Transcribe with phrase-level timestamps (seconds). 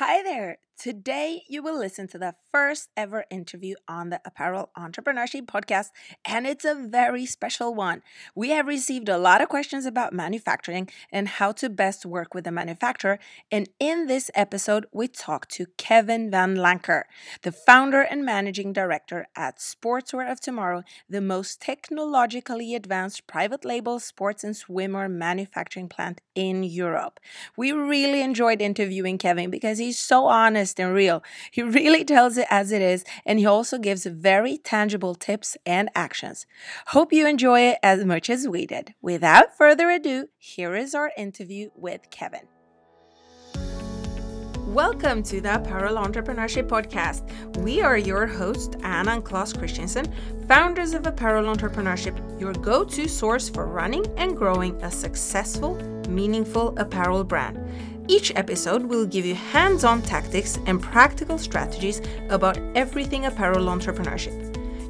[0.00, 0.56] Hi there.
[0.80, 5.88] Today, you will listen to the first ever interview on the Apparel Entrepreneurship Podcast,
[6.24, 8.00] and it's a very special one.
[8.34, 12.46] We have received a lot of questions about manufacturing and how to best work with
[12.46, 13.18] a manufacturer.
[13.52, 17.02] And in this episode, we talk to Kevin Van Lancker,
[17.42, 24.00] the founder and managing director at Sportswear of Tomorrow, the most technologically advanced private label
[24.00, 27.20] sports and swimwear manufacturing plant in Europe.
[27.54, 31.22] We really enjoyed interviewing Kevin because he's so honest honest and real.
[31.50, 35.90] He really tells it as it is, and he also gives very tangible tips and
[35.94, 36.46] actions.
[36.88, 38.94] Hope you enjoy it as much as we did.
[39.02, 42.46] Without further ado, here is our interview with Kevin.
[44.66, 47.26] Welcome to the Apparel Entrepreneurship Podcast.
[47.56, 50.06] We are your hosts, Anna and Klaus Christensen,
[50.46, 55.74] founders of Apparel Entrepreneurship, your go to source for running and growing a successful,
[56.08, 57.58] meaningful apparel brand.
[58.10, 64.34] Each episode will give you hands on tactics and practical strategies about everything apparel entrepreneurship.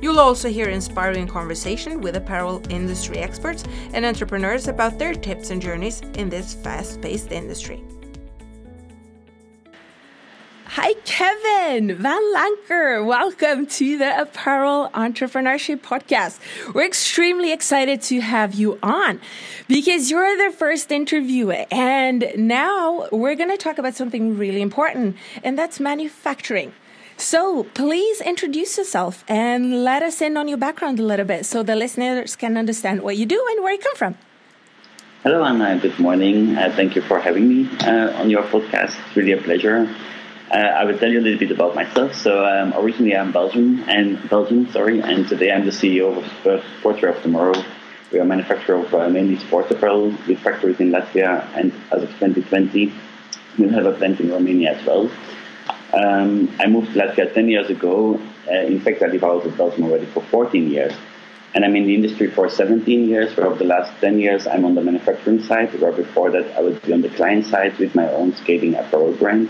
[0.00, 5.60] You'll also hear inspiring conversation with apparel industry experts and entrepreneurs about their tips and
[5.60, 7.84] journeys in this fast paced industry.
[10.74, 13.04] Hi, Kevin Van Lancker.
[13.04, 16.38] Welcome to the Apparel Entrepreneurship Podcast.
[16.72, 19.20] We're extremely excited to have you on
[19.66, 21.66] because you're the first interviewer.
[21.72, 26.72] And now we're going to talk about something really important, and that's manufacturing.
[27.16, 31.64] So please introduce yourself and let us in on your background a little bit so
[31.64, 34.14] the listeners can understand what you do and where you come from.
[35.24, 35.80] Hello, Anna.
[35.80, 36.56] Good morning.
[36.56, 38.94] Uh, thank you for having me uh, on your podcast.
[39.04, 39.92] It's really a pleasure.
[40.50, 42.12] Uh, I will tell you a little bit about myself.
[42.16, 46.24] So um, originally I'm Belgian and Belgian, sorry, and today I'm the CEO of
[46.82, 47.54] Sportswear of Tomorrow.
[48.10, 52.02] We are a manufacturer of uh, mainly sports apparel with factories in Latvia, and as
[52.02, 52.92] of 2020,
[53.60, 55.08] we have a plant in Romania as well.
[55.92, 58.20] Um, I moved to Latvia 10 years ago.
[58.50, 60.92] Uh, in fact, I live out of Belgium already for 14 years.
[61.54, 64.64] And I'm in the industry for 17 years, where over the last 10 years I'm
[64.64, 68.10] on the manufacturing side, where before that I was on the client side with my
[68.10, 69.48] own skating apparel brand.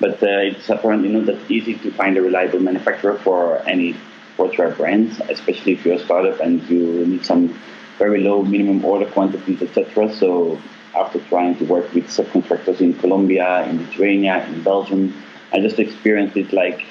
[0.00, 3.96] But uh, it's apparently not that easy to find a reliable manufacturer for any
[4.36, 7.58] sportswear brands, especially if you're a startup and you need some
[7.98, 10.14] very low minimum order quantities, etc.
[10.14, 10.60] So
[10.94, 15.20] after trying to work with subcontractors in Colombia, in Lithuania, in Belgium,
[15.52, 16.84] I just experienced it like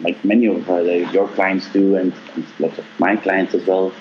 [0.00, 3.92] like many of uh, your clients do, and, and, lots of my clients as well.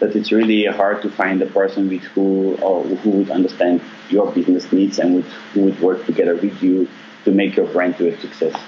[0.00, 4.32] That it's really hard to find a person with who or who would understand your
[4.32, 6.88] business needs and would, who would work together with you
[7.24, 8.58] to make your brand to a success.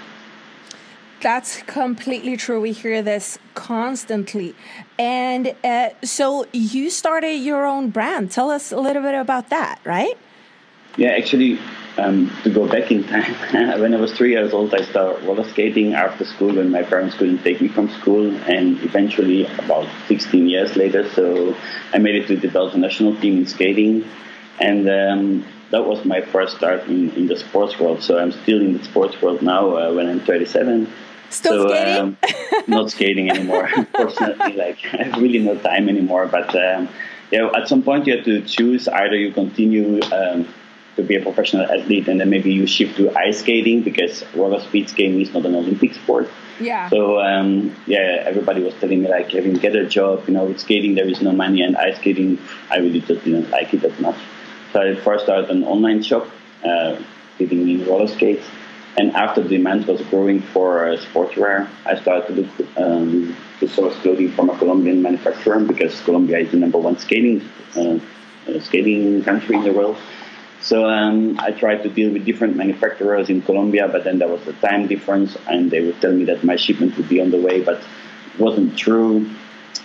[1.25, 2.61] That's completely true.
[2.61, 4.55] We hear this constantly.
[4.99, 8.31] And uh, so you started your own brand.
[8.31, 10.19] Tell us a little bit about that, right?
[10.99, 11.59] Yeah, actually,
[11.97, 13.33] um, to go back in time,
[13.81, 17.17] when I was three years old, I started roller skating after school when my parents
[17.17, 18.35] couldn't take me from school.
[18.47, 21.57] And eventually, about 16 years later, so
[21.95, 24.05] I made it to the Belgian national team in skating.
[24.61, 28.03] And um, that was my first start in, in the sports world.
[28.03, 30.91] So I'm still in the sports world now uh, when I'm 37.
[31.31, 31.97] Still so, skating?
[31.99, 32.17] Um,
[32.67, 34.55] not skating anymore, unfortunately.
[34.55, 36.27] Like I have really no time anymore.
[36.27, 36.89] But um,
[37.31, 40.49] yeah, at some point you have to choose either you continue um,
[40.97, 44.61] to be a professional athlete and then maybe you shift to ice skating because roller
[44.61, 46.31] speed skating is not an Olympic sport.
[46.61, 46.89] Yeah.
[46.89, 50.25] So um, yeah, everybody was telling me like, Kevin, get a job.
[50.29, 52.39] You know, with skating there is no money, and ice skating
[52.71, 54.17] I really just didn't like it that much.
[54.81, 56.29] I first started an online shop,
[56.65, 56.97] uh,
[57.39, 58.47] dealing in roller skates.
[58.97, 63.97] And after demand was growing for uh, sportswear, I started to look um, to source
[63.97, 67.43] clothing from a Colombian manufacturer because Colombia is the number one skating
[67.77, 67.99] uh,
[68.47, 69.97] uh, skating country in the world.
[70.61, 74.47] So um, I tried to deal with different manufacturers in Colombia, but then there was
[74.47, 77.41] a time difference, and they would tell me that my shipment would be on the
[77.41, 79.29] way, but it wasn't true.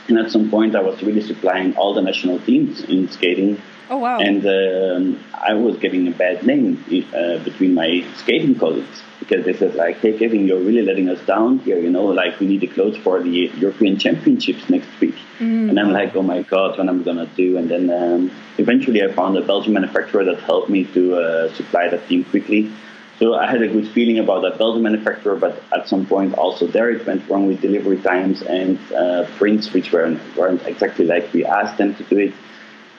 [0.08, 3.62] And at some point, I was really supplying all the national teams in skating
[3.92, 4.20] Oh wow!
[4.20, 6.84] And um, I was getting a bad name
[7.14, 11.20] uh, between my skating colleagues because they said like, "Hey Kevin, you're really letting us
[11.26, 11.80] down here.
[11.80, 15.70] You know, like we need the clothes for the European Championships next week." Mm-hmm.
[15.70, 19.04] And I'm like, "Oh my God, what am I gonna do?" And then um, eventually,
[19.04, 22.72] I found a Belgian manufacturer that helped me to uh, supply that team quickly.
[23.20, 26.68] So I had a good feeling about that Belgian manufacturer, but at some point also
[26.68, 31.34] there it went wrong with delivery times and uh, prints, which weren't, weren't exactly like
[31.34, 32.34] we asked them to do it.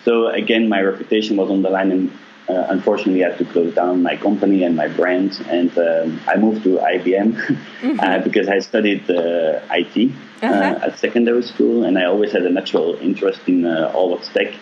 [0.04, 2.10] So again, my reputation was on the line, and
[2.48, 5.44] uh, unfortunately, I had to close down my company and my brand.
[5.48, 7.34] And um, I moved to IBM
[7.80, 8.00] mm-hmm.
[8.00, 10.12] uh, because I studied uh, IT
[10.42, 10.86] uh, uh-huh.
[10.86, 14.54] at secondary school, and I always had a natural interest in uh, all what's tech.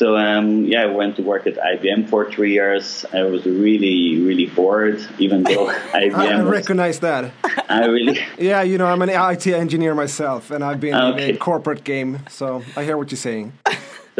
[0.00, 3.04] So um, yeah, I went to work at IBM for three years.
[3.12, 6.14] I was really, really bored, even though IBM.
[6.14, 7.32] I was, recognize that.
[7.68, 8.18] I really.
[8.38, 11.30] Yeah, you know, I'm an IT engineer myself, and I've been okay.
[11.30, 13.52] in a corporate game, so I hear what you're saying.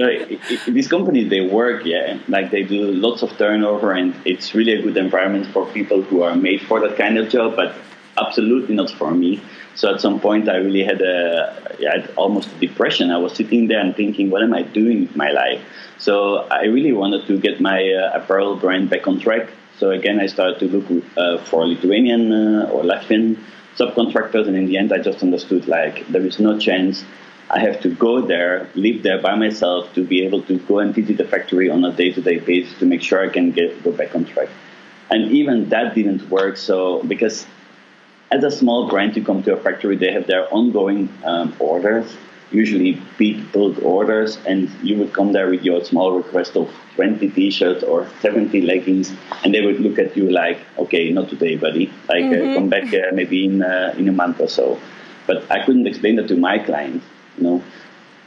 [0.01, 4.15] So it, it, these companies, they work, yeah, like they do lots of turnover, and
[4.25, 7.55] it's really a good environment for people who are made for that kind of job.
[7.55, 7.75] But
[8.17, 9.43] absolutely not for me.
[9.75, 13.11] So at some point, I really had a yeah, almost a depression.
[13.11, 15.61] I was sitting there and thinking, what am I doing with my life?
[15.99, 19.51] So I really wanted to get my uh, apparel brand back on track.
[19.79, 23.37] So again, I started to look uh, for Lithuanian uh, or Latvian
[23.77, 27.05] subcontractors, and in the end, I just understood like there is no chance.
[27.53, 30.95] I have to go there, live there by myself to be able to go and
[30.95, 34.15] visit the factory on a day-to-day basis to make sure I can get go back
[34.15, 34.49] on track.
[35.11, 36.57] And even that didn't work.
[36.57, 37.47] So because
[38.31, 42.17] as a small brand, you come to a factory, they have their ongoing um, orders,
[42.53, 47.31] usually big bulk orders, and you would come there with your small request of 20
[47.31, 49.13] t-shirts or 70 leggings,
[49.43, 51.87] and they would look at you like, okay, not today, buddy.
[52.09, 52.51] Like, uh, mm-hmm.
[52.51, 54.79] uh, come back uh, maybe in uh, in a month or so.
[55.27, 57.03] But I couldn't explain that to my client,
[57.41, 57.65] you know.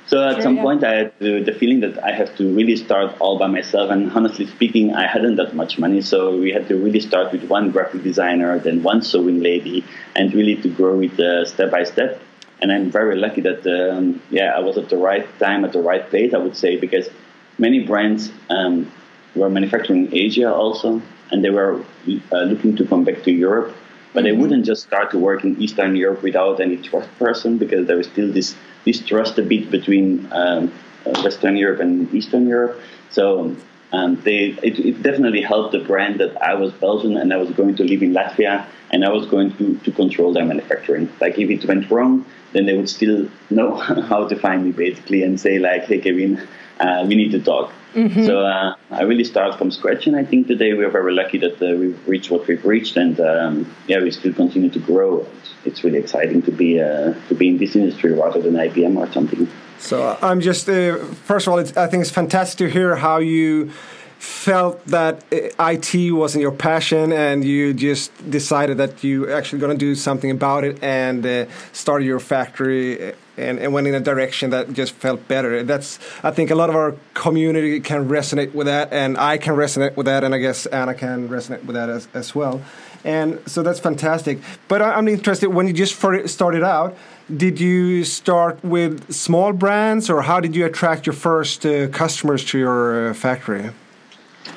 [0.06, 0.62] So at sure, some yeah.
[0.64, 3.90] point, I had the, the, feeling that I have to really start all by myself.
[3.90, 7.46] And honestly speaking, I hadn't that much money, so we had to really start with
[7.46, 11.86] one graphic designer, then one sewing lady, and really to grow it uh, step by
[11.86, 12.22] step.
[12.62, 15.82] And I'm very lucky that um, yeah, I was at the right time at the
[15.82, 16.34] right place.
[16.34, 17.10] I would say because
[17.58, 18.92] many brands um,
[19.36, 21.02] were manufacturing in Asia also,
[21.32, 21.84] and they were
[22.32, 23.76] uh, looking to come back to Europe,
[24.14, 24.24] but mm-hmm.
[24.24, 28.00] they wouldn't just start to work in Eastern Europe without any trust person because there
[28.00, 28.56] is still this
[28.86, 30.72] distrust a bit between um,
[31.06, 32.80] uh, Western Europe and Eastern Europe.
[33.10, 33.56] So
[33.92, 37.52] um, they, it, it, definitely helped the brand that I was Belgian and I was
[37.52, 41.10] going to live in Latvia and I was going to, to control their manufacturing.
[41.22, 43.76] Like if it went wrong, then they would still know
[44.12, 46.48] how to find me basically and say like, hey Kevin,
[46.80, 47.72] uh, we need to talk.
[47.94, 48.26] Mm-hmm.
[48.26, 51.38] So uh, I really start from scratch, and I think today we are very lucky
[51.40, 55.28] that uh, we've reached what we've reached, and um, yeah, we still continue to grow.
[55.64, 59.12] It's really exciting to be uh, to be in this industry rather than IBM or
[59.12, 59.48] something.
[59.78, 63.72] So I'm just uh, first of all, I think it's fantastic to hear how you
[64.18, 69.78] felt that uh, IT wasn't your passion and you just decided that you actually going
[69.78, 74.00] to do something about it and uh, started your factory and, and went in a
[74.00, 75.64] direction that just felt better.
[75.64, 79.56] That's I think a lot of our community can resonate with that and I can
[79.56, 82.62] resonate with that and I guess Anna can resonate with that as, as well.
[83.04, 84.40] And so that's fantastic.
[84.68, 86.00] But I'm interested when you just
[86.30, 86.96] started out,
[87.36, 92.46] did you start with small brands or how did you attract your first uh, customers
[92.46, 93.72] to your uh, factory?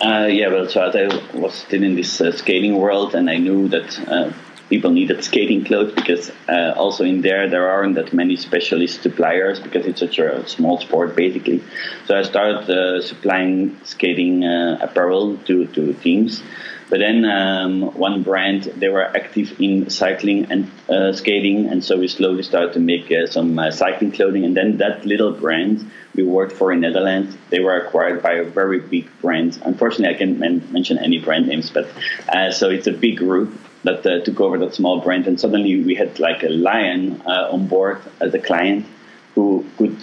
[0.04, 3.68] Uh, yeah, well, so I was still in this uh, skating world, and I knew
[3.68, 4.32] that uh,
[4.68, 9.60] people needed skating clothes because uh, also in there there aren't that many specialist suppliers
[9.60, 11.62] because it's such a small sport basically.
[12.06, 16.42] So I started uh, supplying skating uh, apparel to to teams.
[16.88, 21.98] But then um, one brand they were active in cycling and uh, skating, and so
[21.98, 24.44] we slowly started to make uh, some uh, cycling clothing.
[24.44, 28.44] And then that little brand we worked for in Netherlands, they were acquired by a
[28.44, 29.58] very big brand.
[29.64, 31.88] Unfortunately, I can't men- mention any brand names, but
[32.54, 33.52] so it's a big group
[33.86, 37.48] that uh, took over that small brand, and suddenly we had like a lion uh,
[37.50, 38.86] on board as a client
[39.34, 39.96] who could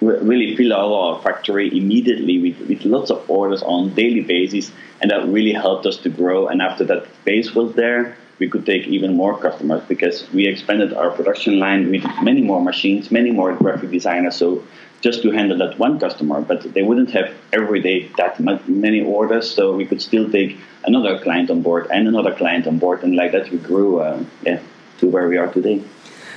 [0.00, 4.72] really fill our factory immediately with, with lots of orders on daily basis
[5.02, 6.48] and that really helped us to grow.
[6.48, 10.94] And after that base was there we could take even more customers because we expanded
[10.94, 14.34] our production line with many more machines many more graphic designers.
[14.36, 14.64] So
[15.00, 18.38] just to handle that one customer but they wouldn't have every day that
[18.68, 22.78] many orders so we could still take another client on board and another client on
[22.78, 24.60] board and like that we grew uh, yeah
[24.98, 25.82] to where we are today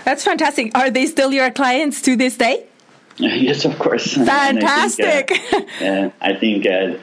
[0.06, 2.66] that's fantastic are they still your clients to this day
[3.18, 4.14] yes, of course.
[4.14, 5.32] Fantastic.
[5.32, 6.98] I think, uh, I think uh,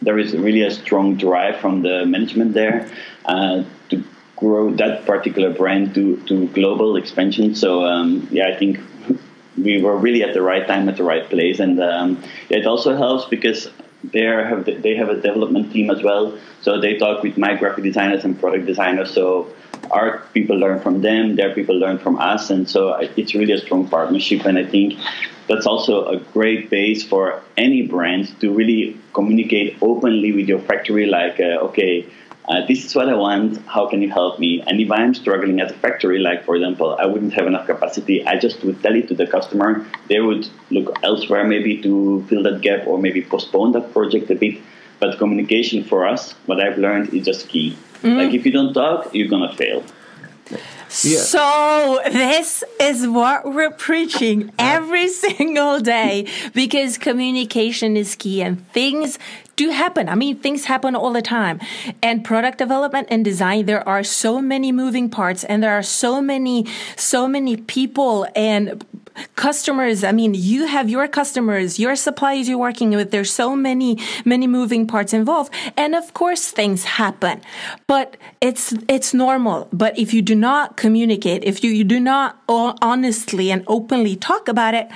[0.00, 2.88] there is really a strong drive from the management there
[3.24, 4.04] uh, to
[4.36, 7.54] grow that particular brand to, to global expansion.
[7.54, 8.78] So, um, yeah, I think
[9.56, 11.60] we were really at the right time at the right place.
[11.60, 13.68] And um, it also helps because
[14.04, 16.38] they have they have a development team as well.
[16.62, 19.12] So they talk with my graphic designers and product designers.
[19.12, 19.52] So
[19.90, 23.58] our people learn from them, their people learn from us, and so it's really a
[23.58, 24.44] strong partnership.
[24.44, 24.98] And I think
[25.48, 31.06] that's also a great base for any brand to really communicate openly with your factory
[31.06, 32.06] like uh, okay
[32.50, 33.64] uh, this is what I want.
[33.66, 34.60] How can you help me?
[34.66, 38.26] And if I'm struggling at a factory, like for example, I wouldn't have enough capacity,
[38.26, 39.86] I just would tell it to the customer.
[40.08, 44.34] They would look elsewhere maybe to fill that gap or maybe postpone that project a
[44.34, 44.58] bit.
[44.98, 47.78] But communication for us, what I've learned is just key.
[48.02, 48.18] Mm-hmm.
[48.18, 49.84] Like if you don't talk, you're gonna fail.
[50.88, 59.16] So this is what we're preaching every single day because communication is key and things
[59.60, 60.08] do happen.
[60.08, 61.60] I mean, things happen all the time.
[62.02, 66.22] And product development and design, there are so many moving parts and there are so
[66.22, 68.82] many, so many people and
[69.36, 70.04] customers.
[70.04, 73.10] I mean, you have your customers, your suppliers you're working with.
[73.10, 75.52] There's so many, many moving parts involved.
[75.76, 77.40] And of course, things happen,
[77.86, 79.68] but it's, it's normal.
[79.72, 84.48] But if you do not communicate, if you, you do not honestly and openly talk
[84.48, 84.88] about it,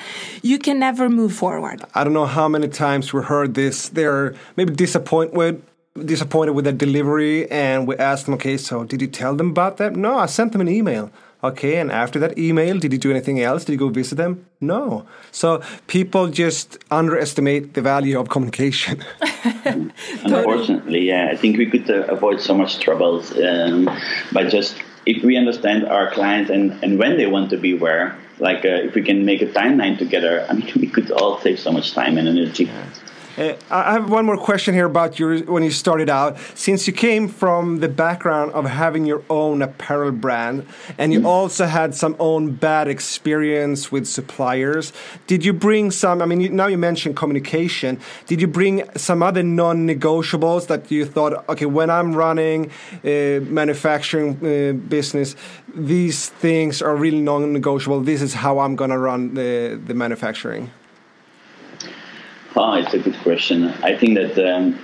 [0.43, 1.83] you can never move forward.
[1.95, 3.89] I don't know how many times we heard this.
[3.89, 5.63] They're maybe disappointed with
[6.03, 9.77] disappointed with the delivery and we asked them okay so did you tell them about
[9.77, 11.09] that no i sent them an email
[11.49, 13.65] okay and after that email did you do anything else?
[13.65, 14.47] Did you go visit them?
[14.61, 15.07] No.
[15.31, 19.05] So people just underestimate the value of communication.
[19.65, 23.89] Unfortunately yeah i think we could uh, avoid so much troubles um,
[24.33, 28.17] by just if we understand our clients and, and when they want to be where
[28.39, 31.59] like uh, if we can make a timeline together, I mean, we could all save
[31.61, 32.71] so much time and energy.
[33.37, 36.39] Uh, I have one more question here about your when you started out.
[36.55, 40.67] Since you came from the background of having your own apparel brand,
[40.99, 44.93] and you also had some own bad experience with suppliers,
[45.27, 46.23] did you bring some?
[46.23, 47.99] I mean, you, now you mentioned communication.
[48.27, 52.71] Did you bring some other non-negotiables that you thought, okay, when I'm running
[53.03, 55.35] a manufacturing uh, business,
[55.75, 58.03] these things are really non-negotiable.
[58.03, 60.71] This is how I'm going to run the the manufacturing.
[62.57, 63.65] Oh, it's a good question.
[63.83, 64.79] I think that um,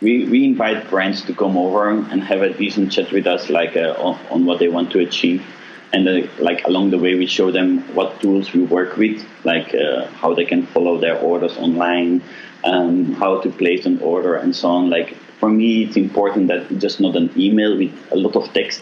[0.00, 3.76] we, we invite brands to come over and have a decent chat with us, like
[3.76, 5.44] uh, on, on, what they want to achieve,
[5.92, 9.74] and uh, like along the way we show them what tools we work with, like
[9.74, 12.22] uh, how they can follow their orders online,
[12.64, 14.88] um, how to place an order, and so on.
[14.88, 18.50] Like for me, it's important that it's just not an email with a lot of
[18.54, 18.80] text.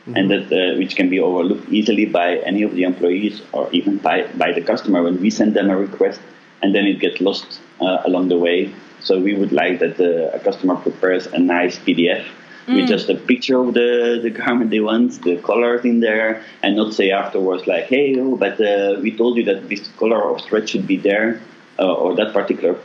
[0.00, 0.16] Mm-hmm.
[0.16, 3.98] And that uh, which can be overlooked easily by any of the employees or even
[3.98, 6.20] by, by the customer when we send them a request,
[6.62, 8.72] and then it gets lost uh, along the way.
[9.00, 12.26] So we would like that the, a customer prepares a nice PDF
[12.66, 12.76] mm.
[12.76, 16.76] with just a picture of the, the garment they want, the colors in there, and
[16.76, 20.40] not say afterwards like, hey, oh, but uh, we told you that this color of
[20.42, 21.40] thread should be there,
[21.78, 22.78] uh, or that particular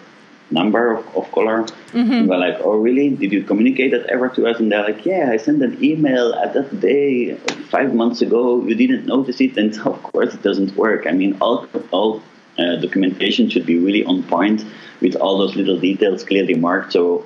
[0.52, 1.64] number of, of color.
[1.92, 2.28] Mm-hmm.
[2.28, 3.10] we're like, oh, really?
[3.10, 4.60] Did you communicate that ever to us?
[4.60, 7.36] And they're like, yeah, I sent an email at that day
[7.70, 8.64] five months ago.
[8.64, 11.08] You didn't notice it, and of course it doesn't work.
[11.08, 12.22] I mean, all all
[12.58, 14.64] uh, documentation should be really on point
[15.02, 16.94] with all those little details clearly marked.
[16.94, 17.26] So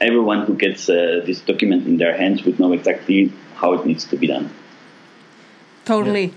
[0.00, 4.04] everyone who gets uh, this document in their hands would know exactly how it needs
[4.06, 4.50] to be done.
[5.84, 6.32] Totally.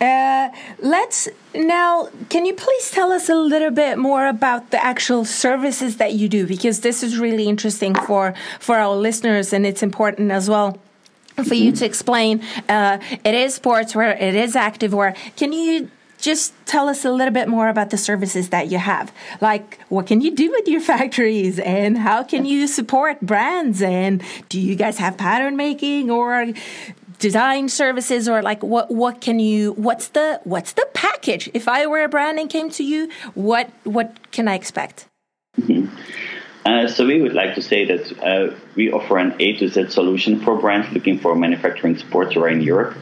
[0.00, 0.48] Uh,
[0.78, 2.08] let's now.
[2.28, 6.28] Can you please tell us a little bit more about the actual services that you
[6.28, 6.46] do?
[6.46, 10.78] Because this is really interesting for for our listeners, and it's important as well
[11.44, 12.42] for you to explain.
[12.68, 15.16] Uh, it is sportswear, it is activewear.
[15.36, 19.12] Can you just tell us a little bit more about the services that you have.
[19.40, 23.80] Like, what can you do with your factories and how can you support brands?
[23.82, 26.52] And do you guys have pattern making or
[27.18, 31.84] design services or like what what can you what's the what's the package if i
[31.84, 35.08] were a brand and came to you what what can i expect
[35.58, 35.92] mm-hmm.
[36.64, 39.88] uh, so we would like to say that uh, we offer an a to z
[39.88, 42.96] solution for brands looking for manufacturing support around europe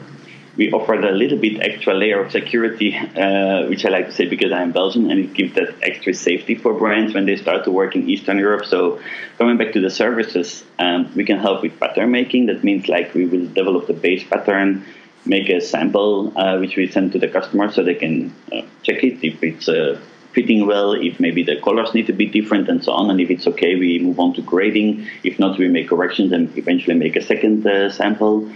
[0.57, 4.25] we offered a little bit extra layer of security, uh, which I like to say
[4.25, 7.71] because I'm Belgian, and it gives that extra safety for brands when they start to
[7.71, 8.65] work in Eastern Europe.
[8.65, 8.99] So,
[9.37, 12.47] coming back to the services, um, we can help with pattern making.
[12.47, 14.83] That means like we will develop the base pattern,
[15.25, 19.03] make a sample uh, which we send to the customer so they can uh, check
[19.03, 19.99] it if it's uh,
[20.31, 23.11] fitting well, if maybe the colors need to be different, and so on.
[23.11, 25.07] And if it's okay, we move on to grading.
[25.23, 28.49] If not, we make corrections and eventually make a second uh, sample.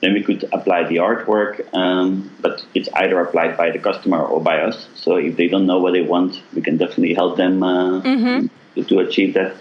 [0.00, 4.40] Then we could apply the artwork, um, but it's either applied by the customer or
[4.40, 4.86] by us.
[4.94, 8.46] So if they don't know what they want, we can definitely help them uh, mm-hmm.
[8.74, 9.56] to, to, achieve that.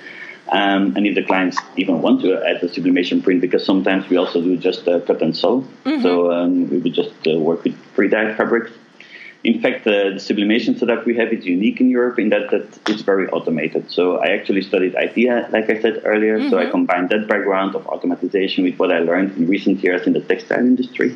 [0.50, 4.18] Um, and if the clients even want to add the sublimation print, because sometimes we
[4.18, 5.66] also do just uh, cut and sew.
[5.86, 6.04] Mm-hmm.
[6.04, 8.72] So um, we would just uh, work with pre-dyed fabrics.
[9.48, 12.68] In fact, uh, the sublimation setup we have is unique in Europe in that, that
[12.90, 13.90] it's very automated.
[13.90, 15.16] So I actually studied IT,
[15.54, 16.38] like I said earlier.
[16.38, 16.50] Mm-hmm.
[16.50, 16.72] So I mm-hmm.
[16.72, 20.60] combined that background of automatization with what I learned in recent years in the textile
[20.60, 21.16] industry.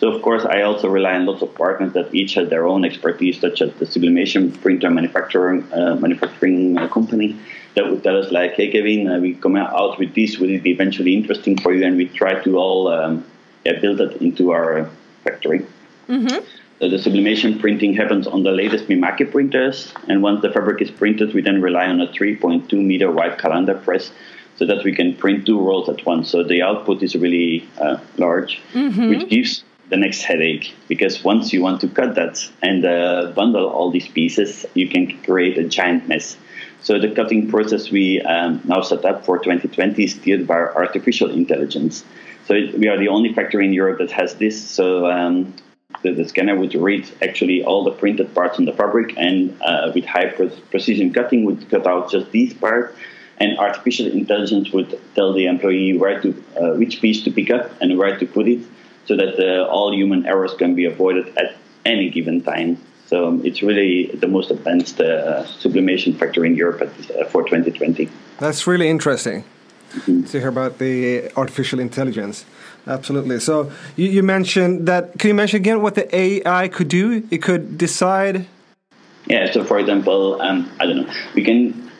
[0.00, 2.84] So of course, I also rely on lots of partners that each have their own
[2.84, 7.38] expertise, such as the sublimation printer manufacturing uh, manufacturing uh, company
[7.76, 10.38] that would tell us like, "Hey, Kevin, uh, we come out with this.
[10.38, 13.24] Would it be eventually interesting for you?" And we try to all um,
[13.64, 14.90] yeah, build it into our
[15.22, 15.60] factory.
[16.08, 16.40] Mm-hmm
[16.88, 19.92] the sublimation printing happens on the latest Mimaki printers.
[20.08, 23.74] And once the fabric is printed, we then rely on a 3.2 meter wide calender
[23.74, 24.10] press
[24.56, 26.30] so that we can print two rolls at once.
[26.30, 29.08] So the output is really uh, large, mm-hmm.
[29.08, 33.68] which gives the next headache because once you want to cut that and uh, bundle
[33.68, 36.36] all these pieces, you can create a giant mess.
[36.82, 41.30] So the cutting process we um, now set up for 2020 is steered by artificial
[41.30, 42.04] intelligence.
[42.46, 44.62] So it, we are the only factory in Europe that has this.
[44.62, 45.54] So um,
[46.02, 49.92] the, the, scanner would read actually all the printed parts on the fabric, and uh,
[49.94, 52.96] with high pre- precision cutting would cut out just these parts.
[53.38, 57.70] And artificial intelligence would tell the employee where to, uh, which piece to pick up
[57.80, 58.60] and where to put it,
[59.06, 62.78] so that uh, all human errors can be avoided at any given time.
[63.06, 67.42] So um, it's really the most advanced uh, sublimation factory in Europe at, uh, for
[67.42, 68.08] 2020.
[68.38, 69.44] That's really interesting
[69.90, 70.24] mm-hmm.
[70.24, 72.44] to hear about the artificial intelligence.
[72.86, 73.40] Absolutely.
[73.40, 75.18] So you, you, mentioned that.
[75.18, 77.26] Can you mention again what the AI could do?
[77.30, 78.46] It could decide.
[79.26, 79.52] Yeah.
[79.52, 81.12] So for example, um, I don't know.
[81.34, 81.90] We can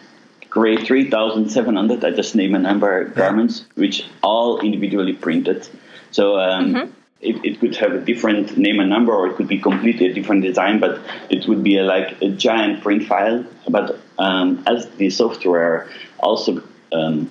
[0.48, 2.04] create 3,700.
[2.04, 3.14] I just name a number yeah.
[3.14, 5.68] garments, which all individually printed.
[6.10, 6.38] So.
[6.38, 9.58] Um, mm-hmm it, it could have a different name and number or it could be
[9.58, 13.98] completely a different design but it would be a, like a giant print file but
[14.18, 17.30] um, as the software also um,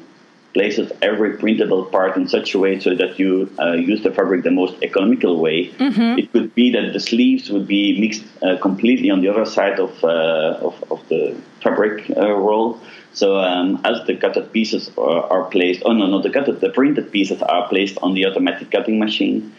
[0.54, 4.44] places every printable part in such a way so that you uh, use the fabric
[4.44, 5.70] the most economical way.
[5.70, 6.20] Mm-hmm.
[6.20, 9.80] It could be that the sleeves would be mixed uh, completely on the other side
[9.80, 12.80] of, uh, of, of, the fabric uh, roll.
[13.14, 16.70] So um, as the cutted pieces are, are, placed, oh no, no, the cutted, the
[16.70, 19.54] printed pieces are placed on the automatic cutting machine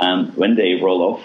[0.00, 1.22] um, when they roll off,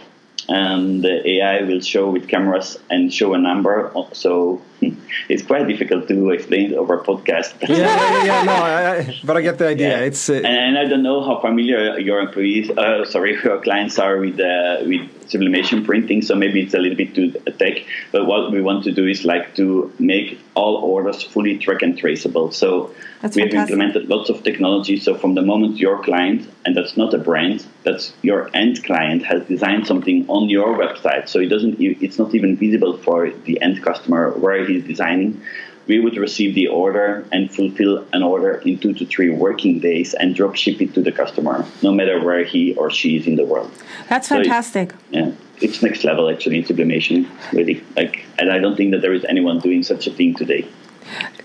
[0.49, 3.91] um, the AI will show with cameras and show a number.
[4.13, 4.61] So
[5.29, 7.55] it's quite difficult to explain over podcast.
[7.67, 9.89] yeah, yeah, yeah, no, I, I, but I get the idea.
[9.89, 10.05] Yeah.
[10.05, 13.99] It's uh, and, and, I don't know how familiar your employees, uh, sorry, your clients
[13.99, 16.21] are with uh, with sublimation printing.
[16.21, 17.85] So maybe it's a little bit too tech.
[18.11, 21.97] But what we want to do is like to make all orders fully track and
[21.97, 22.51] traceable.
[22.51, 23.57] So that's we fantastic.
[23.57, 24.97] have implemented lots of technology.
[24.97, 29.23] So from the moment your client, and that's not a brand, that's your end client
[29.25, 31.29] has designed something on your website.
[31.29, 35.41] So it doesn't, it's not even visible for the end customer where he's designing.
[35.87, 40.13] We would receive the order and fulfill an order in two to three working days
[40.13, 43.37] and drop ship it to the customer, no matter where he or she is in
[43.37, 43.71] the world.
[44.09, 44.91] That's fantastic.
[44.91, 45.31] So yeah,
[45.61, 47.81] it's next level actually in sublimation, really.
[47.95, 50.67] Like, and I don't think that there is anyone doing such a thing today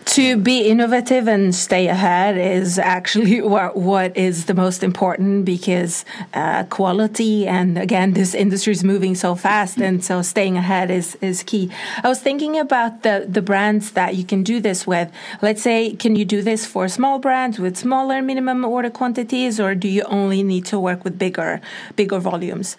[0.05, 6.05] to be innovative and stay ahead is actually what, what is the most important because
[6.35, 11.17] uh, quality and again this industry is moving so fast and so staying ahead is,
[11.21, 11.71] is key.
[12.03, 15.11] I was thinking about the, the brands that you can do this with.
[15.41, 19.75] Let's say can you do this for small brands with smaller minimum order quantities or
[19.75, 21.61] do you only need to work with bigger
[21.97, 22.77] bigger volumes?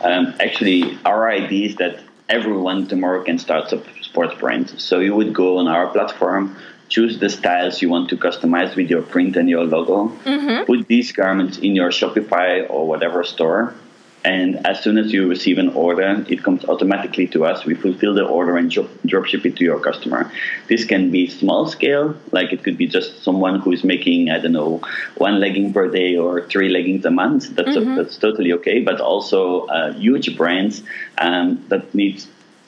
[0.00, 3.78] Um, actually our idea is that everyone tomorrow can start a
[4.10, 4.66] sports brand.
[4.80, 6.56] So you would go on our platform,
[6.88, 10.64] choose the styles you want to customize with your print and your logo, mm-hmm.
[10.64, 13.74] put these garments in your Shopify or whatever store,
[14.24, 17.64] and as soon as you receive an order, it comes automatically to us.
[17.64, 18.70] We fulfill the order and
[19.06, 20.30] drop ship it to your customer.
[20.68, 24.40] This can be small scale, like it could be just someone who is making, I
[24.40, 24.82] don't know,
[25.16, 27.54] one legging per day or three leggings a month.
[27.54, 27.92] That's, mm-hmm.
[27.92, 28.80] a, that's totally okay.
[28.80, 30.82] But also uh, huge brands
[31.18, 31.94] um, that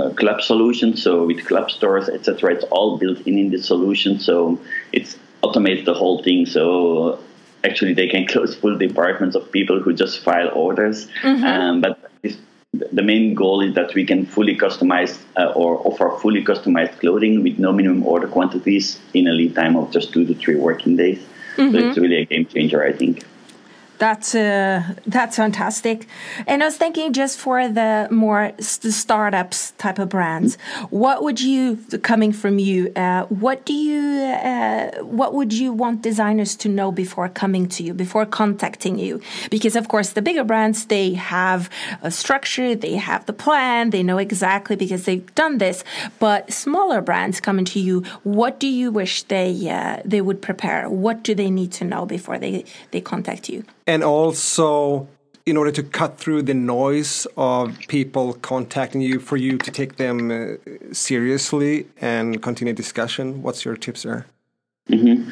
[0.09, 0.97] need club solution.
[0.97, 4.19] So with club stores, etc., it's all built in in the solution.
[4.19, 4.59] So
[4.93, 6.47] it's automates the whole thing.
[6.47, 7.19] So
[7.65, 11.09] actually they can close full departments of people who just file orders.
[11.23, 11.45] Mm-hmm.
[11.45, 12.11] Um, but
[12.73, 17.43] the main goal is that we can fully customize uh, or offer fully customized clothing
[17.43, 20.97] with no minimum order quantities in a lead time of just two to three working
[20.97, 21.19] days.
[21.57, 21.73] Mm-hmm.
[21.73, 23.25] So it's really a game changer, I think.
[24.01, 26.07] That's uh, that's fantastic.
[26.47, 30.57] And I was thinking, just for the more the startups type of brands,
[30.89, 36.01] what would you, coming from you, uh, what do you, uh, what would you want
[36.01, 39.21] designers to know before coming to you, before contacting you?
[39.51, 41.69] Because of course, the bigger brands they have
[42.01, 45.85] a structure, they have the plan, they know exactly because they've done this.
[46.19, 50.89] But smaller brands coming to you, what do you wish they uh, they would prepare?
[50.89, 53.63] What do they need to know before they they contact you?
[53.91, 55.09] And also
[55.47, 59.97] in order to cut through the noise of people contacting you for you to take
[59.97, 60.35] them uh,
[60.93, 64.27] seriously and continue discussion what's your tips there
[64.89, 65.29] mm-hmm.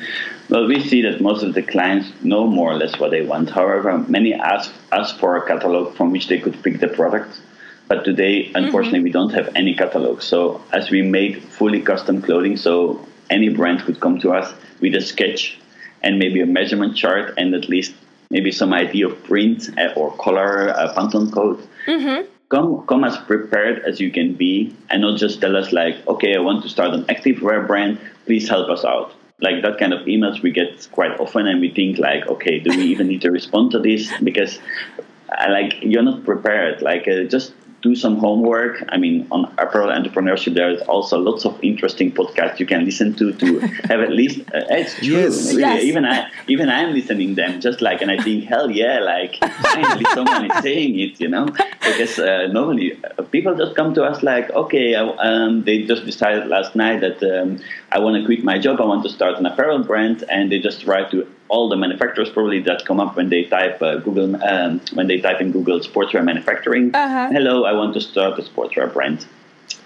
[0.51, 3.49] well we see that most of the clients know more or less what they want
[3.49, 7.41] however many ask ask for a catalog from which they could pick the product
[7.87, 9.05] but today unfortunately mm-hmm.
[9.05, 12.75] we don't have any catalog so as we made fully custom clothing so
[13.31, 15.61] any brand could come to us with a sketch
[16.03, 17.95] and maybe a measurement chart and at least
[18.31, 21.67] maybe some idea of print uh, or color, uh, Pantone code.
[21.87, 22.29] Mm-hmm.
[22.51, 26.35] Come, come as prepared as you can be, and not just tell us like, okay,
[26.35, 28.01] I want to start an activewear brand.
[28.25, 29.15] Please help us out.
[29.41, 32.71] Like that kind of emails we get quite often, and we think like, okay, do
[32.77, 34.11] we even need to respond to this?
[34.23, 34.59] Because
[35.49, 36.83] like you're not prepared.
[36.83, 38.83] Like uh, just do some homework.
[38.89, 43.33] I mean, on apparel entrepreneurship, there's also lots of interesting podcasts you can listen to
[43.33, 44.41] to have at least.
[44.41, 45.21] Uh, it's true.
[45.23, 45.49] Yes.
[45.49, 45.61] Really.
[45.61, 45.83] Yes.
[45.85, 47.61] Even I, even I'm listening them.
[47.61, 48.99] Just like, and I think, hell yeah!
[49.01, 51.21] Like finally someone is saying it.
[51.21, 55.65] You know, because uh, normally uh, people just come to us like, okay, I, um,
[55.65, 58.81] they just decided last night that um, I want to quit my job.
[58.81, 62.29] I want to start an apparel brand, and they just write to all the manufacturers
[62.29, 65.81] probably that come up when they type uh, Google um, when they type in Google
[65.81, 66.95] sportswear manufacturing.
[66.95, 67.31] Uh-huh.
[67.33, 69.27] Hello, I want to start a sportswear brand,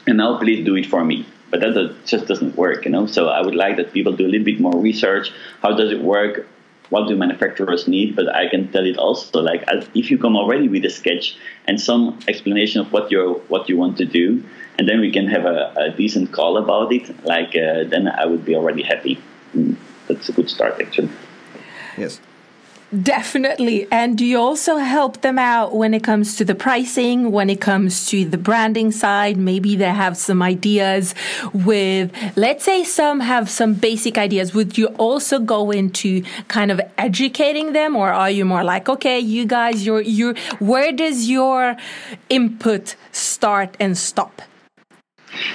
[0.07, 1.27] and now please do it for me.
[1.51, 3.07] But that just doesn't work, you know.
[3.07, 5.33] So I would like that people do a little bit more research.
[5.61, 6.49] How does it work?
[6.88, 8.17] What do manufacturers need?
[8.17, 11.37] But I can tell it also like if you come already with a sketch
[11.69, 14.43] and some explanation of what you what you want to do,
[14.79, 17.25] and then we can have a, a decent call about it.
[17.25, 19.21] Like uh, then I would be already happy.
[19.55, 19.77] Mm,
[20.09, 21.11] that's a good start, actually.
[21.97, 22.21] Yes.
[23.03, 23.89] Definitely.
[23.91, 27.59] And do you also help them out when it comes to the pricing, when it
[27.59, 29.39] comes to the branding side?
[29.39, 31.15] Maybe they have some ideas
[31.55, 34.53] with, let's say some have some basic ideas.
[34.53, 39.19] Would you also go into kind of educating them or are you more like, okay,
[39.19, 41.79] you guys, you're, you're, where does your
[42.29, 44.43] input start and stop?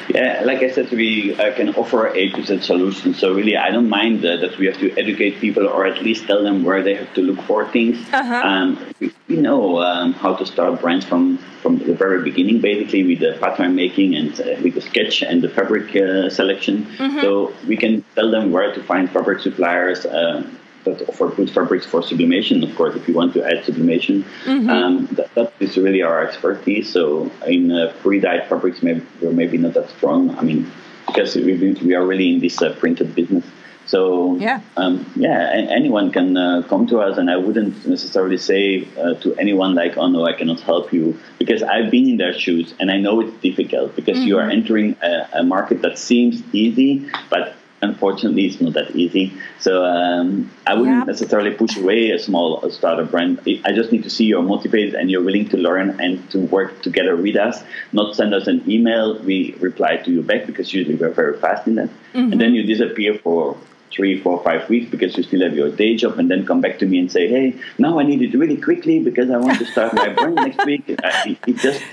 [0.10, 3.20] Yeah, like I said, we uh, can offer A to Z solutions.
[3.20, 6.26] So really, I don't mind uh, that we have to educate people or at least
[6.28, 7.98] tell them where they have to look for things.
[8.12, 8.36] Uh-huh.
[8.36, 13.04] Um, we, we know um, how to start brands from from the very beginning, basically
[13.04, 16.88] with the pattern making and uh, with the sketch and the fabric uh, selection.
[17.22, 20.06] So we can tell them where to find fabric suppliers.
[20.06, 20.44] Uh,
[20.88, 22.64] that offer good fabrics for sublimation.
[22.64, 26.92] Of course, if you want to add sublimation, um, that, that is really our expertise.
[26.92, 30.38] So in uh, pre-dyed fabrics, maybe we're maybe not that strong.
[30.38, 30.72] I mean,
[31.08, 31.54] because we
[31.88, 33.46] we are really in this uh, printed business.
[33.88, 34.60] So Yeah.
[34.76, 39.34] um, yeah, anyone can uh, come to us, and I wouldn't necessarily say uh, to
[39.40, 42.92] anyone like, "Oh no, I cannot help you," because I've been in their shoes, and
[42.92, 47.56] I know it's difficult because you are entering a, a market that seems easy, but
[47.82, 49.34] unfortunately, it's not that easy.
[49.60, 51.04] So um, I wouldn't Yeah.
[51.04, 53.40] necessarily push away a small startup brand.
[53.66, 56.82] I- just need to see you're motivated and you're willing to learn and to work
[56.82, 57.64] together with us.
[57.94, 59.20] Not send us an email.
[59.20, 62.64] We reply to you back because usually we're very fast in that, and then you
[62.64, 63.56] disappear for
[63.92, 66.80] three, four, five weeks because you still have your day job, and then come back
[66.80, 69.66] to me and say, "Hey, now I need it really quickly because I want to
[69.66, 71.84] start my brand next week." Uh, It, it just,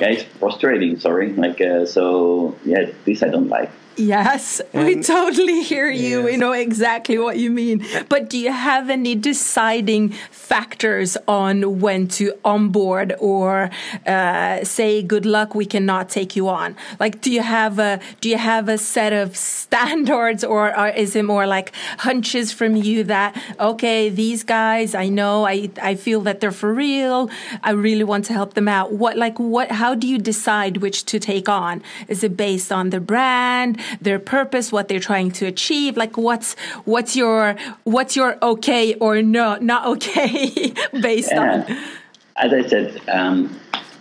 [0.00, 0.98] yeah, it's frustrating.
[0.98, 2.56] Sorry, like uh, so.
[2.64, 3.70] Yeah, this I don't like.
[3.96, 6.22] Yes, we totally hear you.
[6.22, 7.84] We know exactly what you mean.
[8.10, 13.70] But do you have any deciding factors on when to onboard or
[14.06, 16.76] uh, say good luck we cannot take you on?
[17.00, 21.16] Like, do you have a do you have a set of standards, or, or is
[21.16, 26.20] it more like hunches from you that okay, these guys I know I I feel
[26.22, 27.30] that they're for real.
[27.62, 28.92] I really want to help them out.
[28.92, 29.70] What like what?
[29.70, 31.82] How do you decide which to take on?
[32.08, 35.96] Is it based on the brand, their purpose, what they're trying to achieve?
[35.96, 41.64] Like what's what's your what's your okay or no not okay based on?
[42.38, 43.58] As I said, um,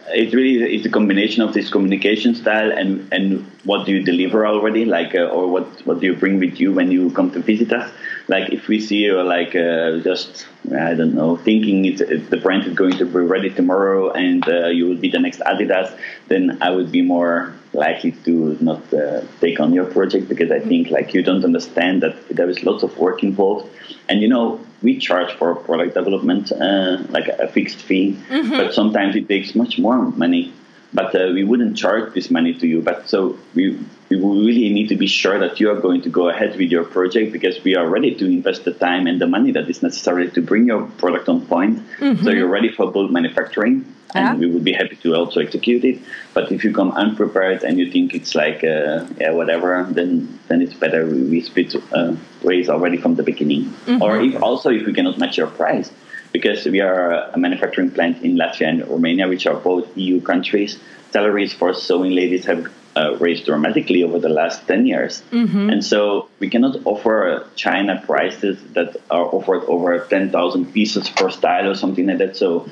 [0.10, 4.46] it really is a combination of this communication style and, and what do you deliver
[4.46, 7.40] already, like, uh, or what, what do you bring with you when you come to
[7.40, 7.92] visit us.
[8.28, 12.38] Like, if we see you like uh, just, I don't know, thinking it's, it's the
[12.38, 15.98] brand is going to be ready tomorrow and uh, you will be the next Adidas,
[16.28, 20.60] then I would be more likely to not uh, take on your project because I
[20.60, 23.70] think like you don't understand that there is lots of work involved.
[24.10, 28.18] And you know, we charge for product development uh, like a fixed fee,
[28.50, 30.54] but sometimes it takes much more money.
[30.94, 32.82] But uh, we wouldn't charge this money to you.
[32.82, 33.78] But so we
[34.10, 36.86] we really need to be sure that you are going to go ahead with your
[36.86, 40.30] project because we are ready to invest the time and the money that is necessary
[40.32, 41.82] to bring your product on point.
[42.24, 43.84] So you're ready for bulk manufacturing,
[44.16, 44.36] and Yeah.
[44.42, 45.98] we would be happy to also execute it.
[46.34, 50.10] But if you come unprepared and you think it's like uh, yeah whatever, then
[50.48, 53.64] then it's better we, we split uh, ways already from the beginning.
[54.04, 55.90] Or if also if we cannot match your price,
[56.32, 57.02] because we are
[57.36, 60.72] a manufacturing plant in Latvia and Romania, which are both EU countries.
[61.12, 62.62] Salaries for sewing ladies have
[62.98, 65.24] uh, raised dramatically over the last 10 years.
[65.72, 71.70] And so we cannot offer China prices that are offered over 10,000 pieces per style
[71.70, 72.36] or something like that.
[72.38, 72.68] So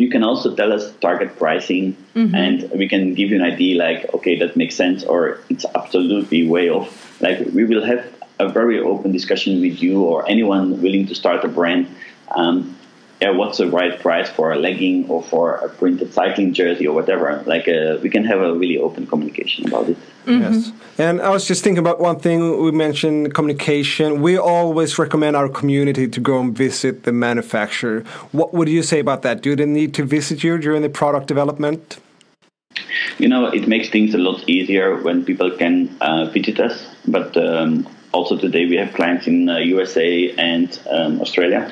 [0.00, 1.96] you can also tell us target pricing
[2.34, 6.48] and we can give you an idea like, okay, that makes sense or it's absolutely
[6.48, 7.20] way off.
[7.20, 8.04] Like we will have
[8.38, 11.94] a very open discussion with you or anyone willing to start a brand.
[12.34, 12.76] Um,
[13.20, 16.94] yeah, what's the right price for a legging or for a printed cycling jersey or
[16.94, 17.42] whatever.
[17.46, 19.98] Like uh, we can have a really open communication about it.
[20.24, 20.54] Mm-hmm.
[20.54, 20.72] Yes.
[20.96, 24.22] And I was just thinking about one thing we mentioned communication.
[24.22, 28.04] We always recommend our community to go and visit the manufacturer.
[28.32, 29.42] What would you say about that?
[29.42, 31.98] Do they need to visit you during the product development?
[33.18, 36.86] You know, it makes things a lot easier when people can uh, visit us.
[37.06, 41.70] But um, also today we have clients in uh, USA and um, Australia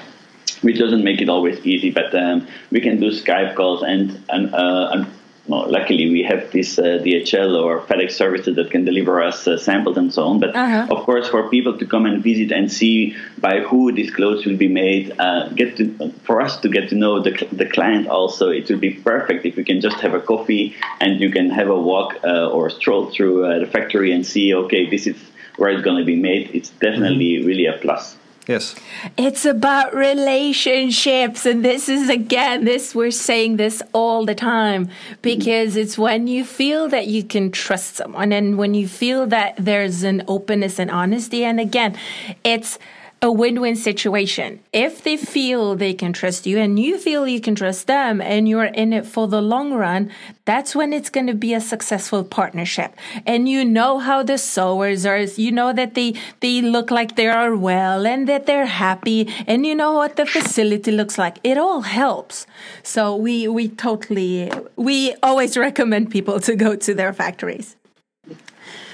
[0.63, 1.91] which doesn't make it always easy.
[1.91, 5.07] But um, we can do Skype calls, and and, uh, and
[5.49, 9.57] well, luckily we have this uh, DHL or FedEx services that can deliver us uh,
[9.57, 10.41] samples and so on.
[10.41, 10.95] But uh-huh.
[10.95, 14.59] of course, for people to come and visit and see by who these clothes will
[14.59, 18.51] be made, uh, get to for us to get to know the the client also,
[18.51, 21.69] it will be perfect if we can just have a coffee and you can have
[21.69, 25.17] a walk uh, or stroll through uh, the factory and see, okay, this is
[25.57, 26.51] where it's going to be made.
[26.55, 27.47] It's definitely mm-hmm.
[27.47, 28.18] really a plus.
[28.49, 28.75] Yes.
[29.19, 31.45] It's about relationships.
[31.45, 34.89] And this is again, this we're saying this all the time
[35.21, 39.55] because it's when you feel that you can trust someone and when you feel that
[39.59, 41.45] there's an openness and honesty.
[41.45, 41.99] And again,
[42.43, 42.79] it's
[43.21, 44.61] a win-win situation.
[44.73, 48.49] If they feel they can trust you and you feel you can trust them and
[48.49, 50.13] you're in it for the long run,
[50.45, 52.95] that's when it's going to be a successful partnership.
[53.27, 57.29] And you know how the sewers are, you know that they, they look like they
[57.29, 61.39] are well and that they're happy and you know what the facility looks like.
[61.43, 62.47] It all helps.
[62.83, 67.77] So we, we totally, we always recommend people to go to their factories.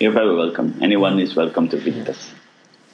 [0.01, 0.79] You're very welcome.
[0.83, 2.34] Anyone is welcome to visit us.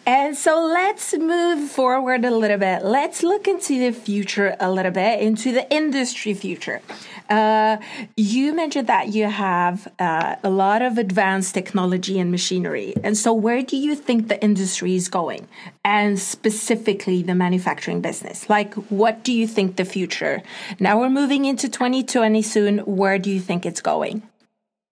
[0.06, 2.84] And so let's move forward a little bit.
[2.84, 6.80] Let's look into the future a little bit, into the industry future.
[7.28, 7.76] Uh,
[8.16, 12.92] you mentioned that you have uh, a lot of advanced technology and machinery.
[13.04, 15.46] And so, where do you think the industry is going?
[15.84, 18.50] And specifically, the manufacturing business?
[18.50, 20.42] Like, what do you think the future?
[20.80, 22.78] Now we're moving into 2020 soon.
[22.80, 24.22] Where do you think it's going?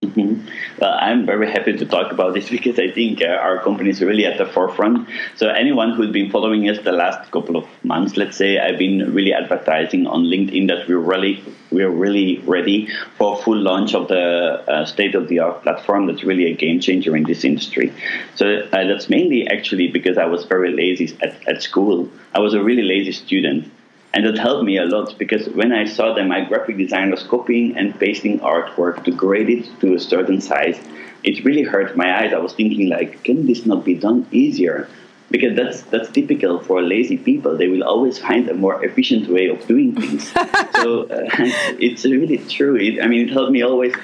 [0.04, 0.46] Mm-hmm.
[0.80, 4.00] Well, I'm very happy to talk about this because I think uh, our company is
[4.00, 5.08] really at the forefront.
[5.34, 9.12] So, anyone who's been following us the last couple of months, let's say, I've been
[9.12, 14.62] really advertising on LinkedIn that we're really we're really ready for full launch of the
[14.70, 16.06] uh, state of the art platform.
[16.06, 17.92] That's really a game changer in this industry.
[18.36, 22.08] So uh, that's mainly actually because I was very lazy at, at school.
[22.32, 23.68] I was a really lazy student.
[24.14, 27.22] And that helped me a lot because when I saw that my graphic design was
[27.22, 30.80] copying and pasting artwork to grade it to a certain size,
[31.24, 32.32] it really hurt my eyes.
[32.32, 34.88] I was thinking like, can this not be done easier?
[35.30, 37.58] Because that's that's typical for lazy people.
[37.58, 40.32] They will always find a more efficient way of doing things.
[40.76, 41.28] so uh,
[41.78, 42.76] it's really true.
[42.76, 43.94] It, I mean, it helped me always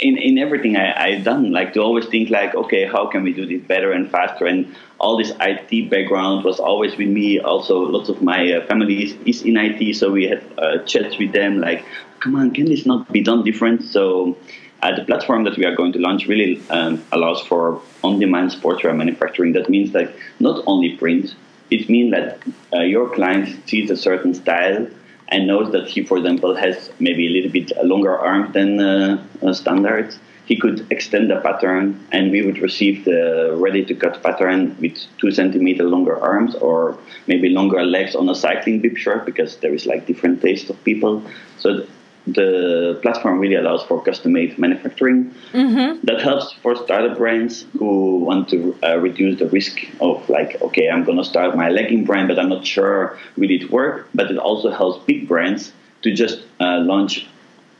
[0.00, 3.32] in, in everything I, I've done, like to always think like, okay, how can we
[3.32, 4.46] do this better and faster?
[4.46, 7.40] And all this IT background was always with me.
[7.40, 11.18] Also, lots of my uh, family is, is, in IT, so we had uh, chats
[11.18, 11.84] with them like,
[12.20, 13.82] come on, can this not be done different?
[13.82, 14.36] So
[14.82, 18.96] uh, the platform that we are going to launch really um, allows for on-demand sportswear
[18.96, 19.52] manufacturing.
[19.52, 21.34] That means that not only print,
[21.70, 22.40] it means that
[22.72, 24.86] uh, your client sees a certain style
[25.28, 29.52] and knows that he, for example, has maybe a little bit longer arms than uh,
[29.52, 30.14] standard,
[30.46, 34.96] he could extend the pattern and we would receive the ready to cut pattern with
[35.18, 39.74] two centimeter longer arms or maybe longer legs on a cycling bib shirt because there
[39.74, 41.22] is like different tastes of people.
[41.58, 41.86] So
[42.34, 45.34] the platform really allows for custom made manufacturing.
[45.52, 46.04] Mm-hmm.
[46.06, 50.88] That helps for startup brands who want to uh, reduce the risk of like, okay,
[50.88, 54.08] I'm going to start my legging brand, but I'm not sure will it work.
[54.14, 57.26] But it also helps big brands to just uh, launch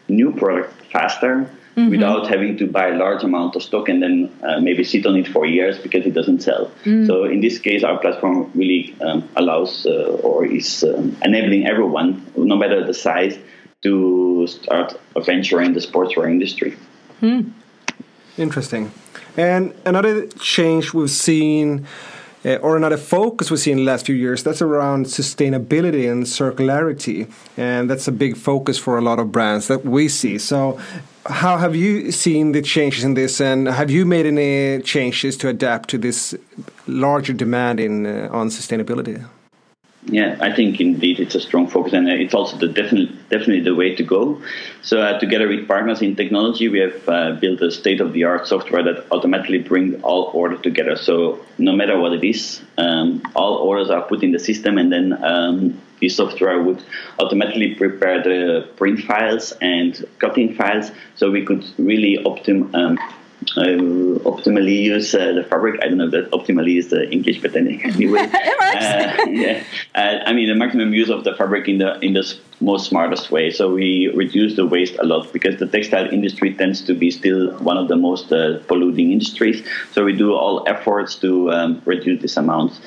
[0.09, 1.91] new product faster Mm-hmm.
[1.91, 5.15] without having to buy a large amount of stock and then uh, maybe sit on
[5.15, 6.73] it for years because it doesn't sell.
[6.85, 7.07] Mm.
[7.07, 12.27] So in this case, our platform really um, allows uh, or is um, enabling everyone,
[12.37, 13.39] no matter the size,
[13.83, 16.77] to start a venture in the sportswear industry.
[17.21, 17.51] Hmm.
[18.37, 18.91] Interesting.
[19.37, 21.87] And another change we've seen,
[22.45, 26.25] uh, or another focus we've seen in the last few years, that's around sustainability and
[26.25, 27.31] circularity.
[27.57, 30.39] And that's a big focus for a lot of brands that we see.
[30.39, 30.81] So,
[31.27, 35.49] how have you seen the changes in this, and have you made any changes to
[35.49, 36.35] adapt to this
[36.87, 39.27] larger demand in uh, on sustainability?
[40.11, 43.75] Yeah, I think indeed it's a strong focus, and it's also the definitely definitely the
[43.75, 44.41] way to go.
[44.81, 49.05] So, uh, together with partners in technology, we have uh, built a state-of-the-art software that
[49.13, 50.97] automatically brings all orders together.
[50.97, 54.91] So, no matter what it is, um, all orders are put in the system, and
[54.91, 56.83] then um, the software would
[57.19, 62.75] automatically prepare the print files and cutting files, so we could really optimize.
[62.75, 63.13] Um, uh,
[63.57, 65.81] optimally use uh, the fabric.
[65.83, 69.65] I don't know if that optimally is the English, but then anyway, uh, yeah.
[69.95, 73.31] Uh, I mean the maximum use of the fabric in the in the most smartest
[73.31, 73.51] way.
[73.51, 77.53] So we reduce the waste a lot because the textile industry tends to be still
[77.59, 79.65] one of the most uh, polluting industries.
[79.93, 82.81] So we do all efforts to um, reduce this amount.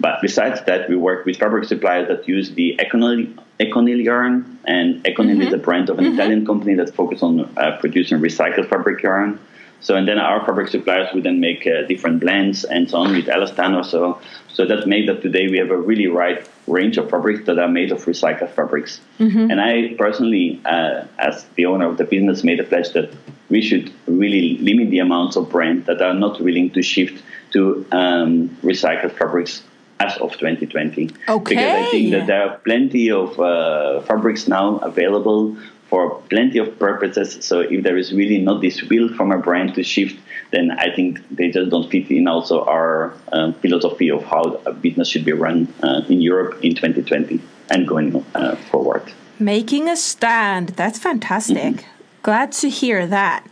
[0.00, 5.02] But besides that, we work with fabric suppliers that use the Econyl, Econyl yarn, and
[5.04, 5.42] Econyl mm-hmm.
[5.42, 6.14] is a brand of an mm-hmm.
[6.14, 9.38] Italian company that focuses on uh, producing recycled fabric yarn.
[9.82, 13.12] So, and then our fabric suppliers would then make uh, different blends and so on
[13.12, 13.84] with Elastano.
[13.84, 17.58] So, so that made that today we have a really wide range of fabrics that
[17.58, 19.00] are made of recycled fabrics.
[19.18, 19.50] Mm-hmm.
[19.50, 23.12] And I personally, uh, as the owner of the business, made a pledge that
[23.50, 27.84] we should really limit the amounts of brands that are not willing to shift to
[27.90, 29.62] um, recycled fabrics
[29.98, 31.10] as of 2020.
[31.28, 31.54] Okay.
[31.54, 35.56] Because I think that there are plenty of uh, fabrics now available
[35.92, 37.44] for plenty of purposes.
[37.44, 40.18] So if there is really not this will from a brand to shift,
[40.50, 44.72] then I think they just don't fit in also our um, philosophy of how a
[44.72, 49.12] business should be run uh, in Europe in 2020 and going uh, forward.
[49.38, 50.70] Making a stand.
[50.80, 51.58] That's fantastic.
[51.58, 51.86] Mm-hmm.
[52.22, 53.46] Glad to hear that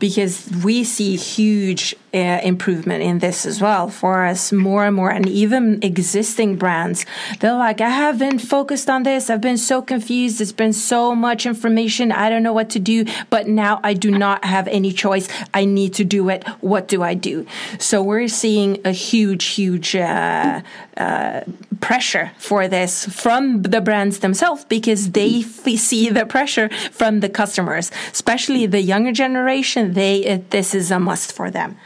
[0.00, 5.10] because we see huge uh, improvement in this as well for us more and more.
[5.10, 7.06] And even existing brands
[7.40, 9.30] they're like i haven't focused on this.
[9.30, 10.40] I've been so confused.
[10.40, 12.10] It's been so much information.
[12.10, 15.28] I don't know what to do but now i do not have any choice.
[15.54, 16.46] I need to do it.
[16.60, 17.46] What do i do?
[17.78, 20.62] So we're seeing a huge huge uh,
[21.00, 21.44] uh,
[21.80, 26.68] pressure for this from the brands themselves because they see the pressure
[27.00, 31.76] from the customers especially the younger generation they it, this is a must for them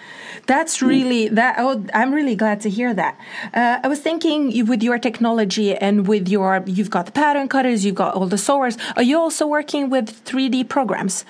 [0.46, 1.56] that's really that.
[1.58, 3.18] Oh, I'm really glad to hear that.
[3.52, 7.84] Uh, I was thinking with your technology and with your, you've got the pattern cutters,
[7.84, 8.76] you've got all the sewers.
[8.96, 11.24] Are you also working with 3D programs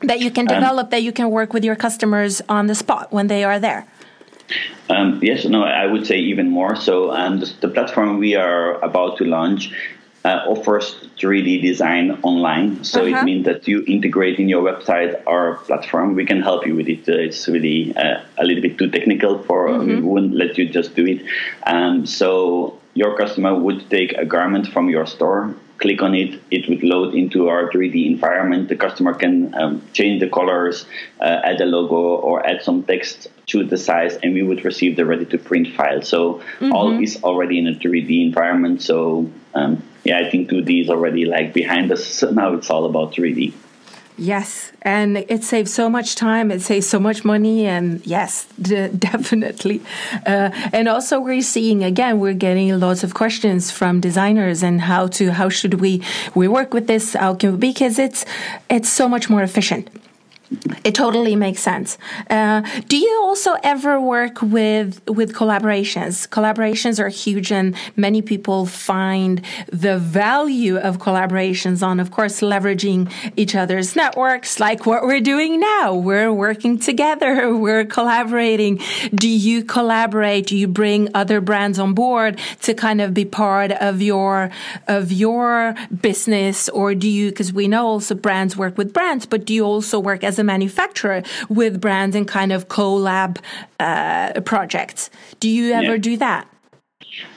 [0.00, 2.74] that you can um, develop um, that you can work with your customers on the
[2.74, 3.86] spot when they are there?
[4.88, 6.74] Um, yes, no, I would say even more.
[6.74, 9.70] So, the, the, platform we are about to launch
[10.24, 12.84] uh, offers 3D design online.
[12.84, 13.18] So uh-huh.
[13.18, 16.14] it means that you integrate in your website our platform.
[16.14, 17.08] We can help you with it.
[17.08, 19.86] Uh, it's really uh, a little bit too technical for mm-hmm.
[19.86, 21.24] we wouldn't let you just do it.
[21.64, 26.68] Um, so your customer would take a garment from your store click on it, it
[26.68, 28.68] would load into our 3D environment.
[28.68, 30.86] The customer can um, change the colors,
[31.20, 34.96] uh, add a logo, or add some text, choose the size, and we would receive
[34.96, 36.02] the ready to print file.
[36.02, 36.72] So mm-hmm.
[36.72, 38.82] all is already in a 3D environment.
[38.82, 42.06] So um, yeah, I think 2D is already like behind us.
[42.18, 43.52] So now it's all about 3D.
[44.18, 46.50] Yes, and it saves so much time.
[46.50, 49.80] It saves so much money, and yes, definitely.
[50.26, 55.06] Uh, and also, we're seeing again, we're getting lots of questions from designers and how
[55.18, 56.02] to how should we
[56.34, 57.14] we work with this?
[57.14, 57.58] How can we?
[57.58, 58.24] because it's
[58.68, 59.88] it's so much more efficient.
[60.82, 61.98] It totally makes sense.
[62.30, 66.26] Uh, do you also ever work with with collaborations?
[66.26, 73.12] Collaborations are huge, and many people find the value of collaborations on, of course, leveraging
[73.36, 75.94] each other's networks, like what we're doing now.
[75.94, 77.54] We're working together.
[77.68, 78.80] We're collaborating.
[79.14, 80.46] Do you collaborate?
[80.46, 84.50] Do you bring other brands on board to kind of be part of your
[84.86, 87.28] of your business, or do you?
[87.28, 90.44] Because we know also brands work with brands, but do you also work as a
[90.44, 93.38] manufacturer with brands and kind of collab
[93.80, 95.10] uh, projects.
[95.40, 95.96] Do you ever yeah.
[95.96, 96.48] do that?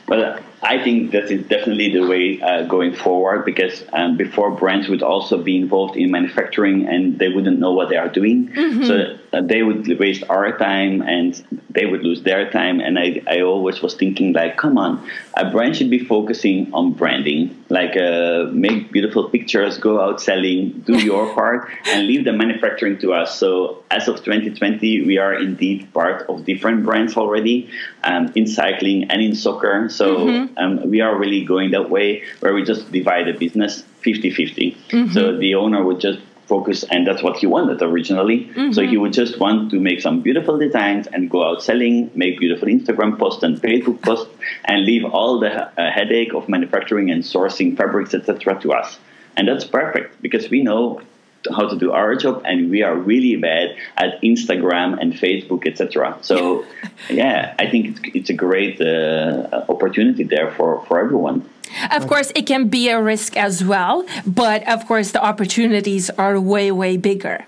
[0.07, 4.87] Well, I think that is definitely the way uh, going forward because um, before brands
[4.89, 8.49] would also be involved in manufacturing and they wouldn't know what they are doing.
[8.49, 8.83] Mm-hmm.
[8.83, 12.79] So uh, they would waste our time and they would lose their time.
[12.79, 16.93] And I, I always was thinking, like, come on, a brand should be focusing on
[16.93, 22.33] branding, like uh, make beautiful pictures, go out selling, do your part, and leave the
[22.33, 23.39] manufacturing to us.
[23.39, 27.71] So as of 2020, we are indeed part of different brands already
[28.03, 29.89] um, in cycling and in soccer.
[29.89, 33.83] So mm-hmm um, we are really going that way where we just divide the business
[34.01, 34.71] 50 50.
[34.71, 35.13] Mm-hmm.
[35.13, 38.39] So the owner would just focus, and that's what he wanted originally.
[38.45, 38.73] Mm-hmm.
[38.73, 42.39] So he would just want to make some beautiful designs and go out selling, make
[42.39, 44.29] beautiful Instagram posts and Facebook posts,
[44.65, 48.99] and leave all the uh, headache of manufacturing and sourcing fabrics, etc., to us.
[49.37, 51.01] And that's perfect because we know
[51.49, 56.17] how to do our job and we are really bad at instagram and facebook etc
[56.21, 56.65] so
[57.09, 61.47] yeah i think it's, it's a great uh, opportunity there for, for everyone.
[61.91, 66.39] Of course it can be a risk as well but of course the opportunities are
[66.39, 67.45] way way bigger.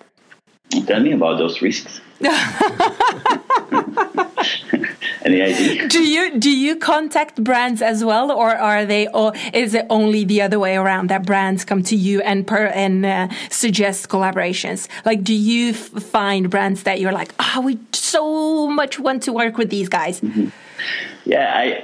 [0.87, 2.01] Tell me about those risks
[5.25, 5.87] Any idea?
[5.87, 9.07] Do you do you contact brands as well, or are they?
[9.07, 12.67] Or is it only the other way around that brands come to you and per
[12.67, 14.87] and uh, suggest collaborations?
[15.05, 19.57] Like, do you find brands that you're like, oh, we so much want to work
[19.57, 20.21] with these guys?
[20.21, 20.51] Mm -hmm.
[21.25, 21.83] Yeah, I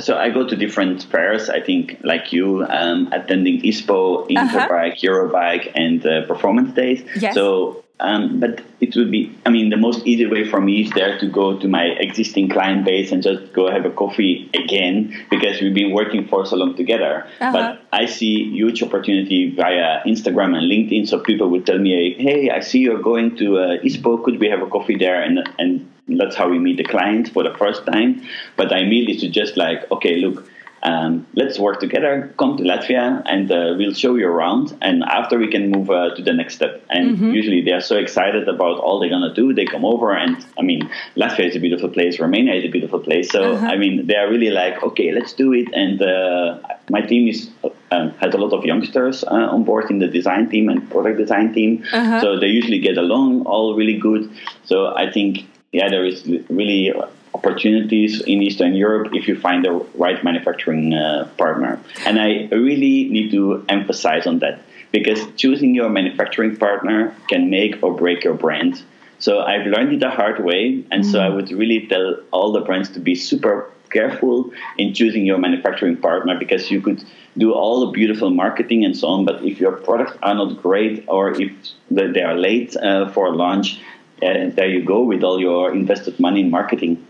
[0.00, 1.50] so I go to different fairs.
[1.50, 5.02] I think, like you, um, attending ISPO, Interbike, uh-huh.
[5.02, 7.04] Eurobike, and uh, Performance Days.
[7.20, 7.34] Yes.
[7.34, 10.90] So, um, but it would be, I mean, the most easy way for me is
[10.92, 15.26] there to go to my existing client base and just go have a coffee again
[15.30, 17.26] because we've been working for so long together.
[17.40, 17.52] Uh-huh.
[17.52, 21.08] But I see huge opportunity via Instagram and LinkedIn.
[21.08, 24.22] So people would tell me, "Hey, I see you're going to uh, ISPO.
[24.24, 27.42] Could we have a coffee there?" And and that's how we meet the client for
[27.42, 28.22] the first time.
[28.56, 30.48] But I immediately suggest like, okay, look,
[30.82, 32.32] um, let's work together.
[32.38, 34.76] Come to Latvia, and uh, we'll show you around.
[34.80, 36.84] And after we can move uh, to the next step.
[36.88, 37.30] And mm-hmm.
[37.32, 39.52] usually they are so excited about all they're gonna do.
[39.52, 42.20] They come over, and I mean, Latvia is a beautiful place.
[42.20, 43.30] Romania is a beautiful place.
[43.30, 43.66] So uh-huh.
[43.66, 45.68] I mean, they are really like, okay, let's do it.
[45.72, 46.58] And uh,
[46.90, 47.50] my team is
[47.90, 51.18] um, has a lot of youngsters uh, on board in the design team and product
[51.18, 51.84] design team.
[51.92, 52.20] Uh-huh.
[52.20, 54.30] So they usually get along all really good.
[54.64, 56.92] So I think yeah, there is really
[57.38, 61.80] opportunities in Eastern Europe if you find the right manufacturing uh, partner.
[62.06, 67.82] And I really need to emphasize on that because choosing your manufacturing partner can make
[67.82, 68.82] or break your brand.
[69.18, 71.12] So I've learned it the hard way, and mm.
[71.12, 71.36] so I mm.
[71.36, 76.38] would really tell all the brands to be super careful in choosing your manufacturing partner
[76.38, 77.02] because you could
[77.36, 81.04] do all the beautiful marketing and so on, but if your products are not great
[81.08, 81.50] or if
[81.90, 83.80] they are late uh, for launch,
[84.20, 87.04] and there you go with all your invested money in marketing.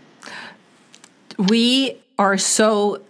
[1.39, 3.01] We are so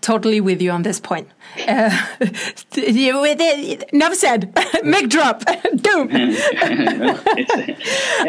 [0.00, 1.28] totally with you on this point.
[1.66, 1.90] Uh,
[3.92, 4.58] enough said.
[4.84, 5.44] Mic drop.
[5.76, 6.10] Doom.
[6.10, 6.36] yeah,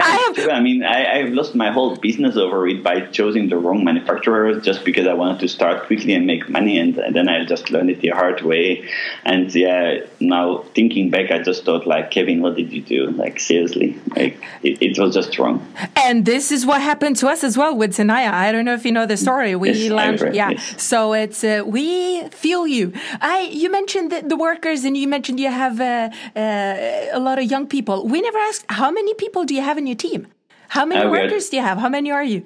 [0.02, 0.50] I have.
[0.50, 4.60] I mean, I, have lost my whole business over it by choosing the wrong manufacturer
[4.60, 7.72] just because I wanted to start quickly and make money, and, and, then I just
[7.72, 8.90] learned it the hard way.
[9.24, 13.12] And yeah, now thinking back, I just thought like, Kevin, what did you do?
[13.12, 15.66] Like seriously, like it, it was just wrong.
[15.96, 18.32] And this is what happened to us as well with Tenaya.
[18.32, 19.56] I don't know if you know the story.
[19.56, 20.52] We yes, learned, yeah.
[20.52, 20.82] Yes.
[20.82, 22.94] So it's uh, we feel you.
[23.22, 27.40] I you mentioned the, the workers, and you mentioned you have uh, uh, a lot
[27.40, 28.08] of young people.
[28.08, 30.28] We never asked how many people do you have in your team?
[30.70, 31.78] How many uh, workers do you have?
[31.78, 32.46] How many are you?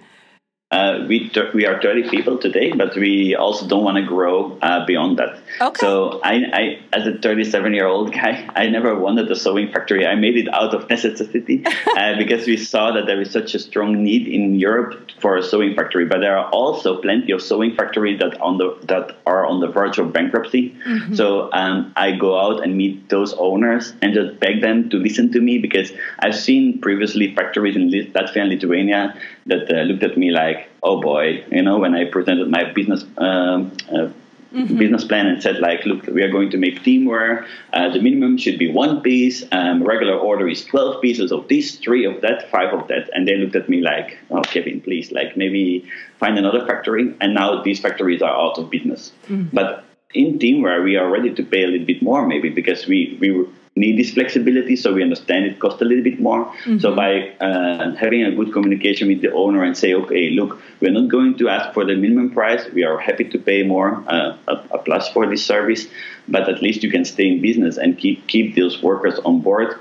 [0.70, 4.86] Uh, we we are 30 people today, but we also don't want to grow uh,
[4.86, 5.40] beyond that.
[5.62, 5.80] Okay.
[5.80, 10.06] So I, I, as a 37 year old guy, I never wanted a sewing factory.
[10.06, 13.60] I made it out of necessity uh, because we saw that there is such a
[13.60, 16.06] strong need in Europe for a sewing factory.
[16.06, 19.68] But there are also plenty of sewing factories that on the that are on the
[19.68, 20.76] verge of bankruptcy.
[20.86, 21.16] Mm-hmm.
[21.16, 25.32] So um, I go out and meet those owners and just beg them to listen
[25.32, 30.18] to me because I've seen previously factories in Latvia and Lithuania that uh, looked at
[30.18, 33.04] me like, "Oh boy," you know, when I presented my business.
[33.18, 34.10] Um, uh,
[34.54, 34.78] Mm-hmm.
[34.78, 38.38] business plan and said like look we are going to make teamwear uh, the minimum
[38.38, 42.50] should be one piece um, regular order is 12 pieces of this three of that
[42.50, 45.86] five of that and they looked at me like oh kevin please like maybe
[46.18, 49.54] find another factory and now these factories are out of business mm-hmm.
[49.54, 49.84] but
[50.14, 53.46] in teamwear we are ready to pay a little bit more maybe because we we
[53.78, 56.78] need this flexibility so we understand it costs a little bit more mm-hmm.
[56.80, 60.92] so by uh, having a good communication with the owner and say okay look we're
[60.92, 64.38] not going to ask for the minimum price we are happy to pay more uh,
[64.48, 65.88] a, a, plus for this service
[66.28, 69.78] but at least you can stay in business and keep keep those workers on board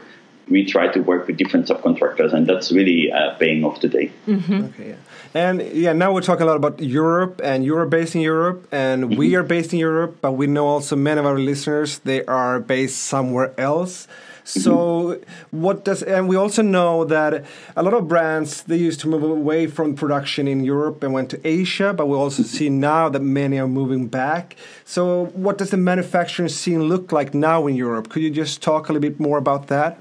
[0.48, 4.64] we try to work with different subcontractors and that's really uh, paying off today mm-hmm.
[4.66, 4.96] okay yeah.
[5.36, 9.18] And yeah, now we're talking a lot about Europe, and you're based in Europe, and
[9.18, 12.58] we are based in Europe, but we know also many of our listeners they are
[12.58, 14.08] based somewhere else.
[14.44, 15.60] So mm-hmm.
[15.60, 17.44] what does and we also know that
[17.76, 21.28] a lot of brands they used to move away from production in Europe and went
[21.32, 24.56] to Asia, but we also see now that many are moving back.
[24.86, 28.08] So what does the manufacturing scene look like now in Europe?
[28.08, 29.98] Could you just talk a little bit more about that?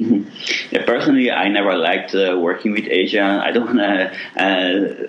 [0.00, 0.74] Mm-hmm.
[0.74, 3.40] Yeah, personally, I never liked uh, working with Asia.
[3.42, 4.12] I don't want to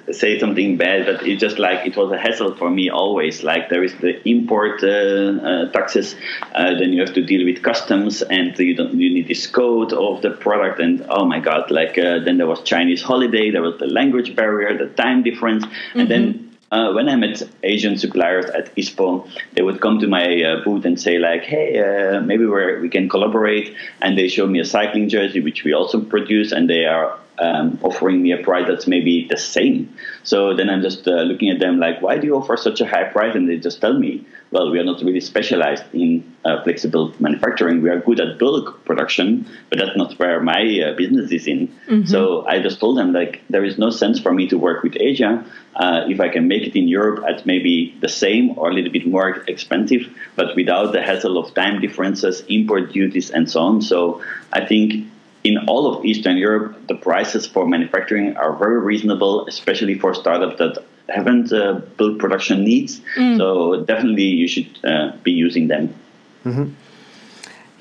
[0.08, 3.44] uh, say something bad, but it's just like it was a hassle for me always.
[3.44, 6.16] Like there is the import uh, uh taxes,
[6.56, 9.92] uh, then you have to deal with customs, and you don't you need this code
[9.92, 13.62] of the product, and oh my god, like uh, then there was Chinese holiday, there
[13.62, 16.00] was the language barrier, the time difference, mm-hmm.
[16.00, 16.47] and then mm-hmm.
[16.70, 20.84] Uh, when I met Asian suppliers at ISPO, they would come to my uh, booth
[20.84, 24.66] and say like, "Hey, uh, maybe we we can collaborate." And they show me a
[24.66, 28.88] cycling jersey, which we also produce, and they are um, offering me a price that's
[28.88, 29.96] maybe the same.
[30.24, 32.86] So then I'm just uh, looking at them like, why do you offer such a
[32.86, 33.36] high price?
[33.36, 37.82] And they just tell me, well, we are not really specialized in uh, flexible manufacturing.
[37.82, 41.68] We are good at bulk production, but that's not where my uh, business is in.
[41.68, 42.06] Mm-hmm.
[42.06, 44.96] So I just told them like, there is no sense for me to work with
[45.00, 48.74] Asia uh, if I can make it in Europe at maybe the same or a
[48.74, 53.60] little bit more expensive, but without the hassle of time differences, import duties, and so
[53.60, 53.82] on.
[53.82, 55.08] So I think
[55.48, 60.58] in all of Eastern Europe, the prices for manufacturing are very reasonable, especially for startups
[60.60, 60.74] that
[61.08, 63.00] haven't uh, built production needs.
[63.16, 63.38] Mm.
[63.38, 63.48] So
[63.86, 65.96] definitely you should uh, be using them.
[66.44, 66.68] Mm-hmm.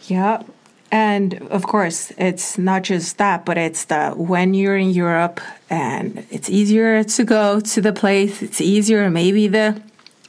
[0.03, 0.43] Yeah.
[0.93, 6.25] And of course, it's not just that, but it's the when you're in Europe and
[6.31, 9.83] it's easier to go to the place, it's easier, maybe the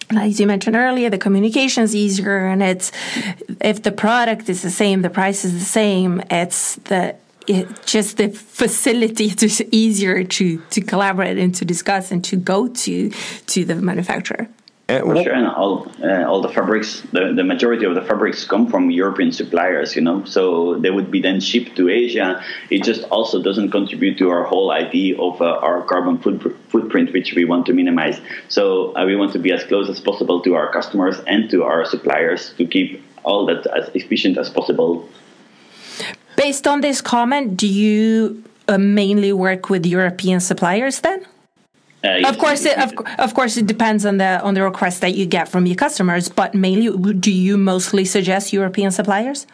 [0.10, 2.92] as you mentioned earlier, the communication is easier, and it's
[3.62, 6.22] if the product is the same, the price is the same.
[6.32, 7.16] It's the
[7.48, 12.68] it, just the facility is easier to to collaborate and to discuss and to go
[12.68, 13.10] to
[13.48, 14.48] to the manufacturer.
[14.90, 18.46] Uh, For sure, and all uh, all the fabrics, the, the majority of the fabrics
[18.46, 22.42] come from European suppliers, you know, so they would be then shipped to Asia.
[22.70, 27.12] It just also doesn't contribute to our whole idea of uh, our carbon foot, footprint,
[27.12, 28.22] which we want to minimize.
[28.48, 31.64] So uh, we want to be as close as possible to our customers and to
[31.64, 35.10] our suppliers to keep all that as efficient as possible.
[36.38, 41.26] Based on this comment, do you uh, mainly work with European suppliers then?
[42.04, 45.16] Uh, of course, it, of, of course, it depends on the on the request that
[45.16, 46.30] you get from your customers.
[46.30, 49.48] But mainly, do you mostly suggest European suppliers?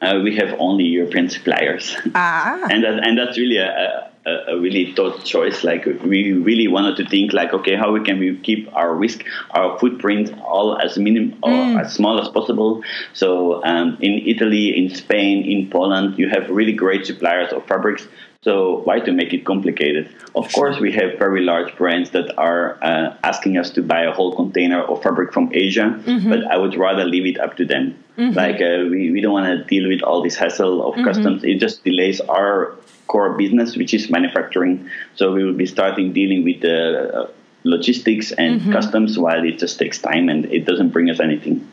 [0.00, 2.60] Uh, we have only European suppliers, ah.
[2.70, 5.64] and that, and that's really a, a, a, really thought choice.
[5.64, 9.24] Like we really wanted to think like, okay, how we can we keep our risk,
[9.50, 11.80] our footprint all as minimum or mm.
[11.80, 12.82] as small as possible.
[13.12, 18.06] So um, in Italy, in Spain, in Poland, you have really great suppliers of fabrics
[18.42, 20.08] so why to make it complicated?
[20.34, 24.12] Of course, we have very large brands that are uh, asking us to buy a
[24.12, 26.30] whole container of fabric from Asia, mm-hmm.
[26.30, 28.02] but I would rather leave it up to them.
[28.16, 28.34] Mm-hmm.
[28.34, 31.04] Like uh, we, we don't want to deal with all this hassle of mm-hmm.
[31.04, 31.44] customs.
[31.44, 32.76] It just delays our
[33.08, 34.88] core business, which is manufacturing.
[35.16, 37.30] So we will be starting dealing with the uh,
[37.64, 38.72] logistics and mm-hmm.
[38.72, 41.70] customs while it just takes time and it doesn't bring us anything.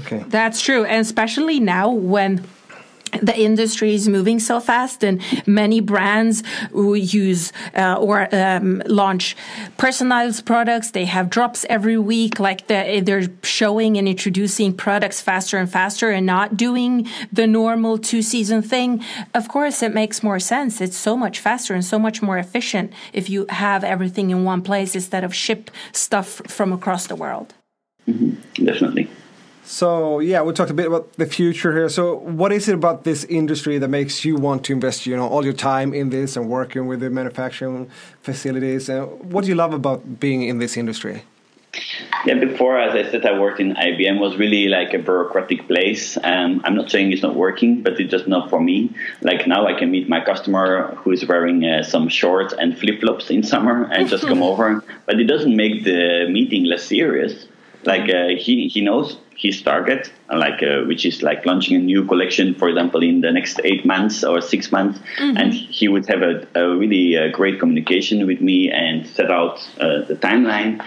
[0.00, 0.24] Okay.
[0.26, 0.84] That's true.
[0.84, 2.44] And especially now when
[3.22, 6.42] the industry is moving so fast and many brands
[6.72, 9.36] use uh, or um, launch
[9.76, 15.58] personalized products they have drops every week like the, they're showing and introducing products faster
[15.58, 19.04] and faster and not doing the normal two season thing.
[19.34, 20.80] Of course it makes more sense.
[20.80, 24.62] It's so much faster and so much more efficient if you have everything in one
[24.62, 27.54] place instead of ship stuff from across the world.
[28.08, 28.64] Mm-hmm.
[28.64, 29.10] definitely
[29.68, 31.90] so yeah, we talked a bit about the future here.
[31.90, 35.28] So what is it about this industry that makes you want to invest, you know,
[35.28, 37.90] all your time in this and working with the manufacturing
[38.22, 38.88] facilities?
[38.88, 41.24] And what do you love about being in this industry?
[42.24, 46.16] Yeah, before, as I said, I worked in IBM was really like a bureaucratic place.
[46.24, 48.94] Um, I'm not saying it's not working, but it's just not for me.
[49.20, 53.00] Like now, I can meet my customer who is wearing uh, some shorts and flip
[53.00, 54.82] flops in summer and just come over.
[55.04, 57.46] But it doesn't make the meeting less serious.
[57.84, 62.04] Like uh, he he knows his target, like uh, which is like launching a new
[62.04, 65.36] collection, for example, in the next eight months or six months, mm-hmm.
[65.36, 69.56] and he would have a, a really uh, great communication with me and set out
[69.78, 70.84] uh, the timeline.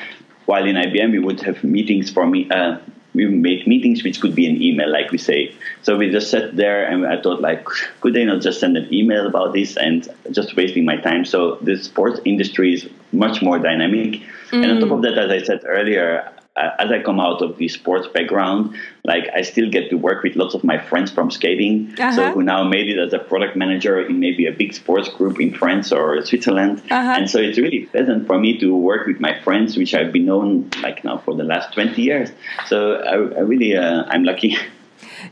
[0.47, 2.49] While in IBM, we would have meetings for me.
[2.51, 2.79] Uh,
[3.13, 5.55] we made meetings which could be an email, like we say.
[5.81, 7.63] So we just sat there, and I thought, like,
[8.01, 11.23] could they not just send an email about this and just wasting my time?
[11.23, 14.21] So the sports industry is much more dynamic.
[14.51, 14.63] Mm.
[14.63, 17.67] And on top of that, as I said earlier, as I come out of the
[17.69, 18.75] sports background,
[19.05, 22.15] like I still get to work with lots of my friends from skating, uh-huh.
[22.15, 25.39] so who now made it as a product manager in maybe a big sports group
[25.39, 27.15] in France or Switzerland, uh-huh.
[27.17, 30.25] and so it's really pleasant for me to work with my friends, which I've been
[30.25, 32.29] known like now for the last twenty years.
[32.67, 34.57] So I, I really, uh, I'm lucky.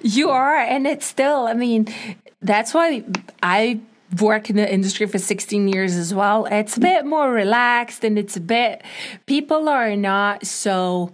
[0.02, 1.48] You are, and it's still.
[1.48, 1.88] I mean,
[2.42, 3.04] that's why
[3.44, 3.82] I
[4.20, 6.46] work in the industry for 16 years as well.
[6.46, 8.84] It's a bit more relaxed and it's a bit,
[9.26, 11.14] people are not so,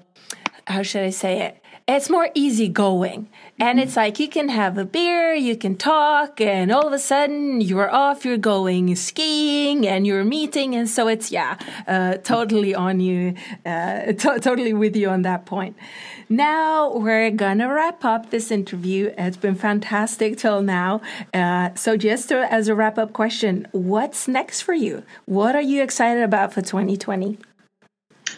[0.68, 1.62] how should I say it?
[1.88, 3.30] It's more easygoing.
[3.60, 7.00] And it's like you can have a beer, you can talk, and all of a
[7.00, 10.76] sudden you're off, you're going skiing and you're meeting.
[10.76, 13.36] And so it's, yeah, uh, totally on you,
[13.66, 15.78] uh, to- totally with you on that point.
[16.28, 19.14] Now we're gonna wrap up this interview.
[19.18, 21.02] It's been fantastic till now.
[21.34, 25.04] Uh, so, just to, as a wrap up question, what's next for you?
[25.26, 27.38] What are you excited about for 2020?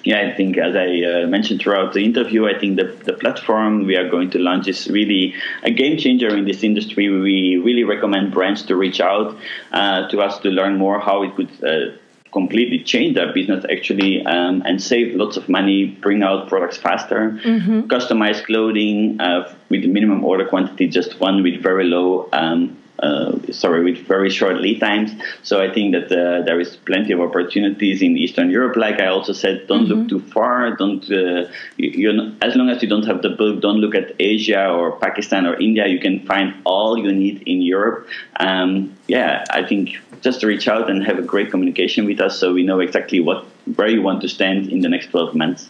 [0.07, 3.85] yeah, I think as I uh, mentioned throughout the interview, I think the, the platform
[3.85, 7.09] we are going to launch is really a game changer in this industry.
[7.09, 9.37] We really recommend brands to reach out
[9.73, 11.97] uh, to us to learn more how it could uh,
[12.39, 17.21] completely change their business actually um, and save lots of money, bring out products faster,
[17.43, 17.81] mm-hmm.
[17.93, 23.83] customize clothing uh, with minimum order quantity, just one with very low um, uh, sorry,
[23.83, 25.11] with very short lead times.
[25.43, 28.75] So I think that uh, there is plenty of opportunities in Eastern Europe.
[28.75, 29.93] Like I also said, don't mm-hmm.
[29.93, 30.75] look too far.
[30.75, 34.69] Don't uh, you, as long as you don't have the book, don't look at Asia
[34.69, 35.87] or Pakistan or India.
[35.87, 38.07] You can find all you need in Europe.
[38.39, 42.53] Um, yeah, I think just reach out and have a great communication with us, so
[42.53, 43.45] we know exactly what
[43.75, 45.69] where you want to stand in the next 12 months.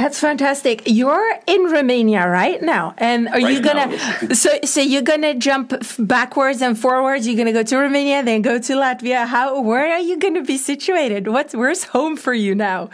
[0.00, 0.84] That's fantastic.
[0.86, 3.88] You're in Romania right now, and are right you gonna?
[3.88, 4.28] Now.
[4.32, 7.26] so, so you're gonna jump backwards and forwards.
[7.26, 9.26] You're gonna go to Romania, then go to Latvia.
[9.26, 9.60] How?
[9.60, 11.28] Where are you gonna be situated?
[11.28, 12.88] What's where's home for you now?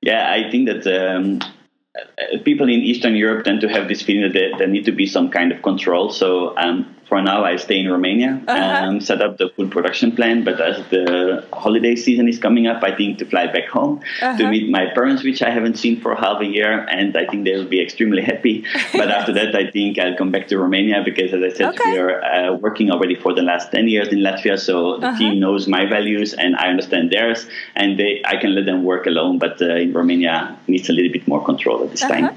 [0.00, 1.38] Yeah, I think that um,
[1.96, 4.92] uh, people in Eastern Europe tend to have this feeling that there, there need to
[4.92, 6.10] be some kind of control.
[6.10, 8.58] So um, for now, I stay in Romania uh-huh.
[8.58, 10.44] and set up the full production plan.
[10.44, 14.38] But as the holiday season is coming up, I think to fly back home uh-huh.
[14.38, 17.44] to meet my parents, which I haven't seen for half a year, and I think
[17.44, 18.64] they will be extremely happy.
[18.94, 21.92] but after that, I think I'll come back to Romania because, as I said, okay.
[21.92, 25.18] we are uh, working already for the last ten years in Latvia, so the uh-huh.
[25.18, 27.46] team knows my values and I understand theirs,
[27.76, 29.38] and they I can let them work alone.
[29.38, 32.14] But uh, in Romania, needs a little bit more control at this uh-huh.
[32.14, 32.36] time.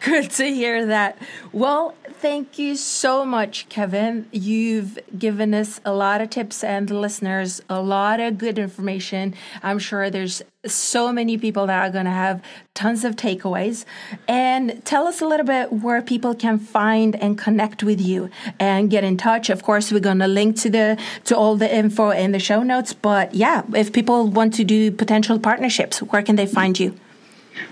[0.00, 1.18] Good to hear that.
[1.52, 1.94] Well,
[2.26, 4.26] thank you so much, Kevin.
[4.32, 9.32] You've given us a lot of tips and listeners a lot of good information.
[9.62, 12.42] I'm sure there's so many people that are going to have
[12.74, 13.84] tons of takeaways.
[14.26, 18.90] And tell us a little bit where people can find and connect with you and
[18.90, 19.48] get in touch.
[19.48, 22.64] Of course, we're going to link to the to all the info in the show
[22.64, 22.92] notes.
[22.92, 26.98] But yeah, if people want to do potential partnerships, where can they find you?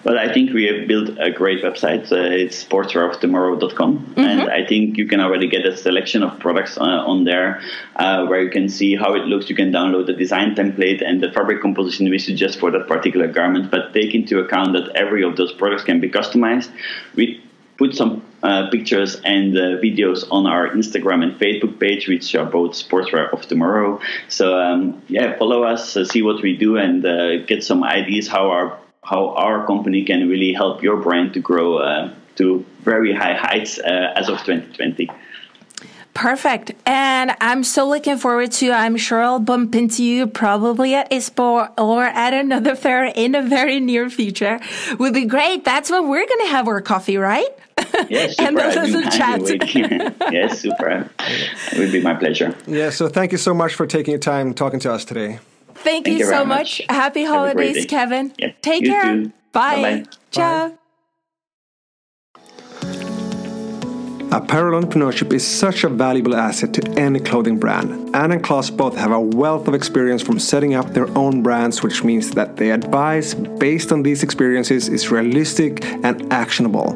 [0.05, 2.11] Well, I think we have built a great website.
[2.13, 3.99] Uh, it's sportswearoftomorrow.com.
[3.99, 4.21] Mm-hmm.
[4.21, 7.61] And I think you can already get a selection of products uh, on there
[7.97, 9.49] uh, where you can see how it looks.
[9.49, 13.29] You can download the design template and the fabric composition we suggest for that particular
[13.29, 13.71] garment.
[13.71, 16.71] But take into account that every of those products can be customized.
[17.15, 17.43] We
[17.77, 22.45] put some uh, pictures and uh, videos on our Instagram and Facebook page, which are
[22.45, 24.01] both Sportswear of Tomorrow.
[24.29, 28.29] So um, yeah, follow us, uh, see what we do, and uh, get some ideas
[28.29, 33.15] how our how our company can really help your brand to grow uh, to very
[33.15, 35.11] high heights uh, as of 2020.
[36.15, 36.73] Perfect.
[36.87, 41.77] And I'm so looking forward to, I'm sure I'll bump into you probably at ISPO
[41.77, 44.61] or at another fair in the very near future.
[44.99, 45.65] Would be great.
[45.65, 47.49] That's when we're going to have our coffee, right?
[48.09, 48.49] Yes, super.
[48.49, 50.33] and those are some chat.
[50.33, 51.11] yes, super.
[51.19, 52.57] It would be my pleasure.
[52.69, 55.41] Yeah, so thank you so much for taking your time talking to us today.
[55.85, 56.81] Thank, Thank you, you so much.
[56.81, 56.97] much.
[56.97, 58.33] Happy holidays, Kevin.
[58.39, 59.15] Yeah, Take care.
[59.15, 59.33] Too.
[59.53, 59.83] Bye.
[59.83, 60.05] Bye-bye.
[60.31, 60.69] Ciao.
[60.71, 60.75] Bye.
[64.35, 68.17] Apparel entrepreneurship is such a valuable asset to any clothing brand.
[68.17, 71.85] Anne and Klaus both have a wealth of experience from setting up their own brands,
[71.85, 76.95] which means that the advice based on these experiences is realistic and actionable.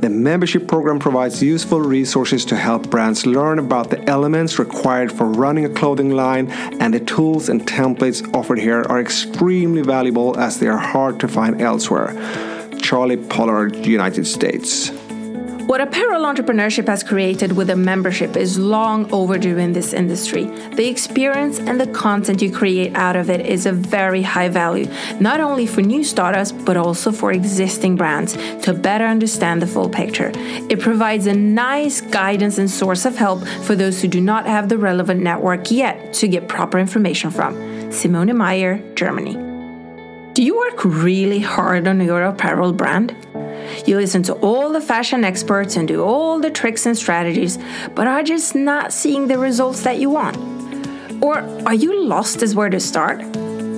[0.00, 5.26] The membership program provides useful resources to help brands learn about the elements required for
[5.26, 10.60] running a clothing line, and the tools and templates offered here are extremely valuable as
[10.60, 12.14] they are hard to find elsewhere.
[12.80, 14.92] Charlie Pollard, United States.
[15.66, 20.44] What apparel entrepreneurship has created with a membership is long overdue in this industry.
[20.44, 24.88] The experience and the content you create out of it is a very high value,
[25.18, 29.88] not only for new startups, but also for existing brands to better understand the full
[29.88, 30.30] picture.
[30.70, 34.68] It provides a nice guidance and source of help for those who do not have
[34.68, 37.90] the relevant network yet to get proper information from.
[37.90, 39.34] Simone Meyer, Germany.
[40.34, 43.16] Do you work really hard on your apparel brand?
[43.84, 47.58] You listen to all the fashion experts and do all the tricks and strategies,
[47.94, 50.36] but are just not seeing the results that you want?
[51.22, 53.20] Or are you lost as where to start?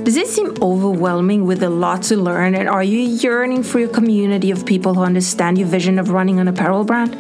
[0.04, 3.88] Does it seem overwhelming with a lot to learn, and are you yearning for a
[3.88, 7.14] community of people who understand your vision of running an apparel brand?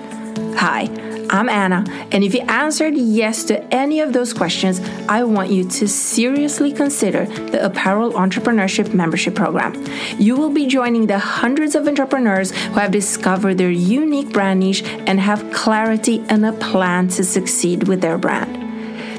[0.56, 1.07] Hi.
[1.30, 5.68] I'm Anna, and if you answered yes to any of those questions, I want you
[5.68, 9.84] to seriously consider the Apparel Entrepreneurship Membership Program.
[10.18, 14.82] You will be joining the hundreds of entrepreneurs who have discovered their unique brand niche
[14.82, 18.67] and have clarity and a plan to succeed with their brand.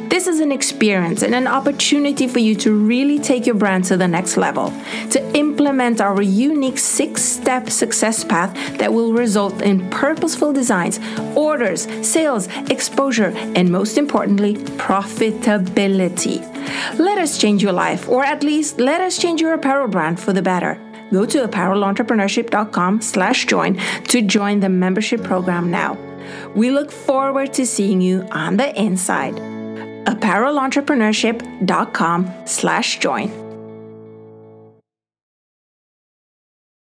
[0.10, 3.96] This is an experience and an opportunity for you to really take your brand to
[3.96, 4.74] the next level,
[5.12, 11.00] to implement our unique six step success path that will result in purposeful designs,
[11.36, 16.42] orders, sales, exposure, and most importantly, profitability.
[16.98, 20.34] Let us change your life, or at least let us change your apparel brand for
[20.34, 20.80] the better.
[21.12, 25.98] go to apparelentrepreneurship.com slash join to join the membership program now.
[26.56, 29.59] We look forward to seeing you on the inside.
[30.06, 33.49] apparelentrepreneurship.com slash join.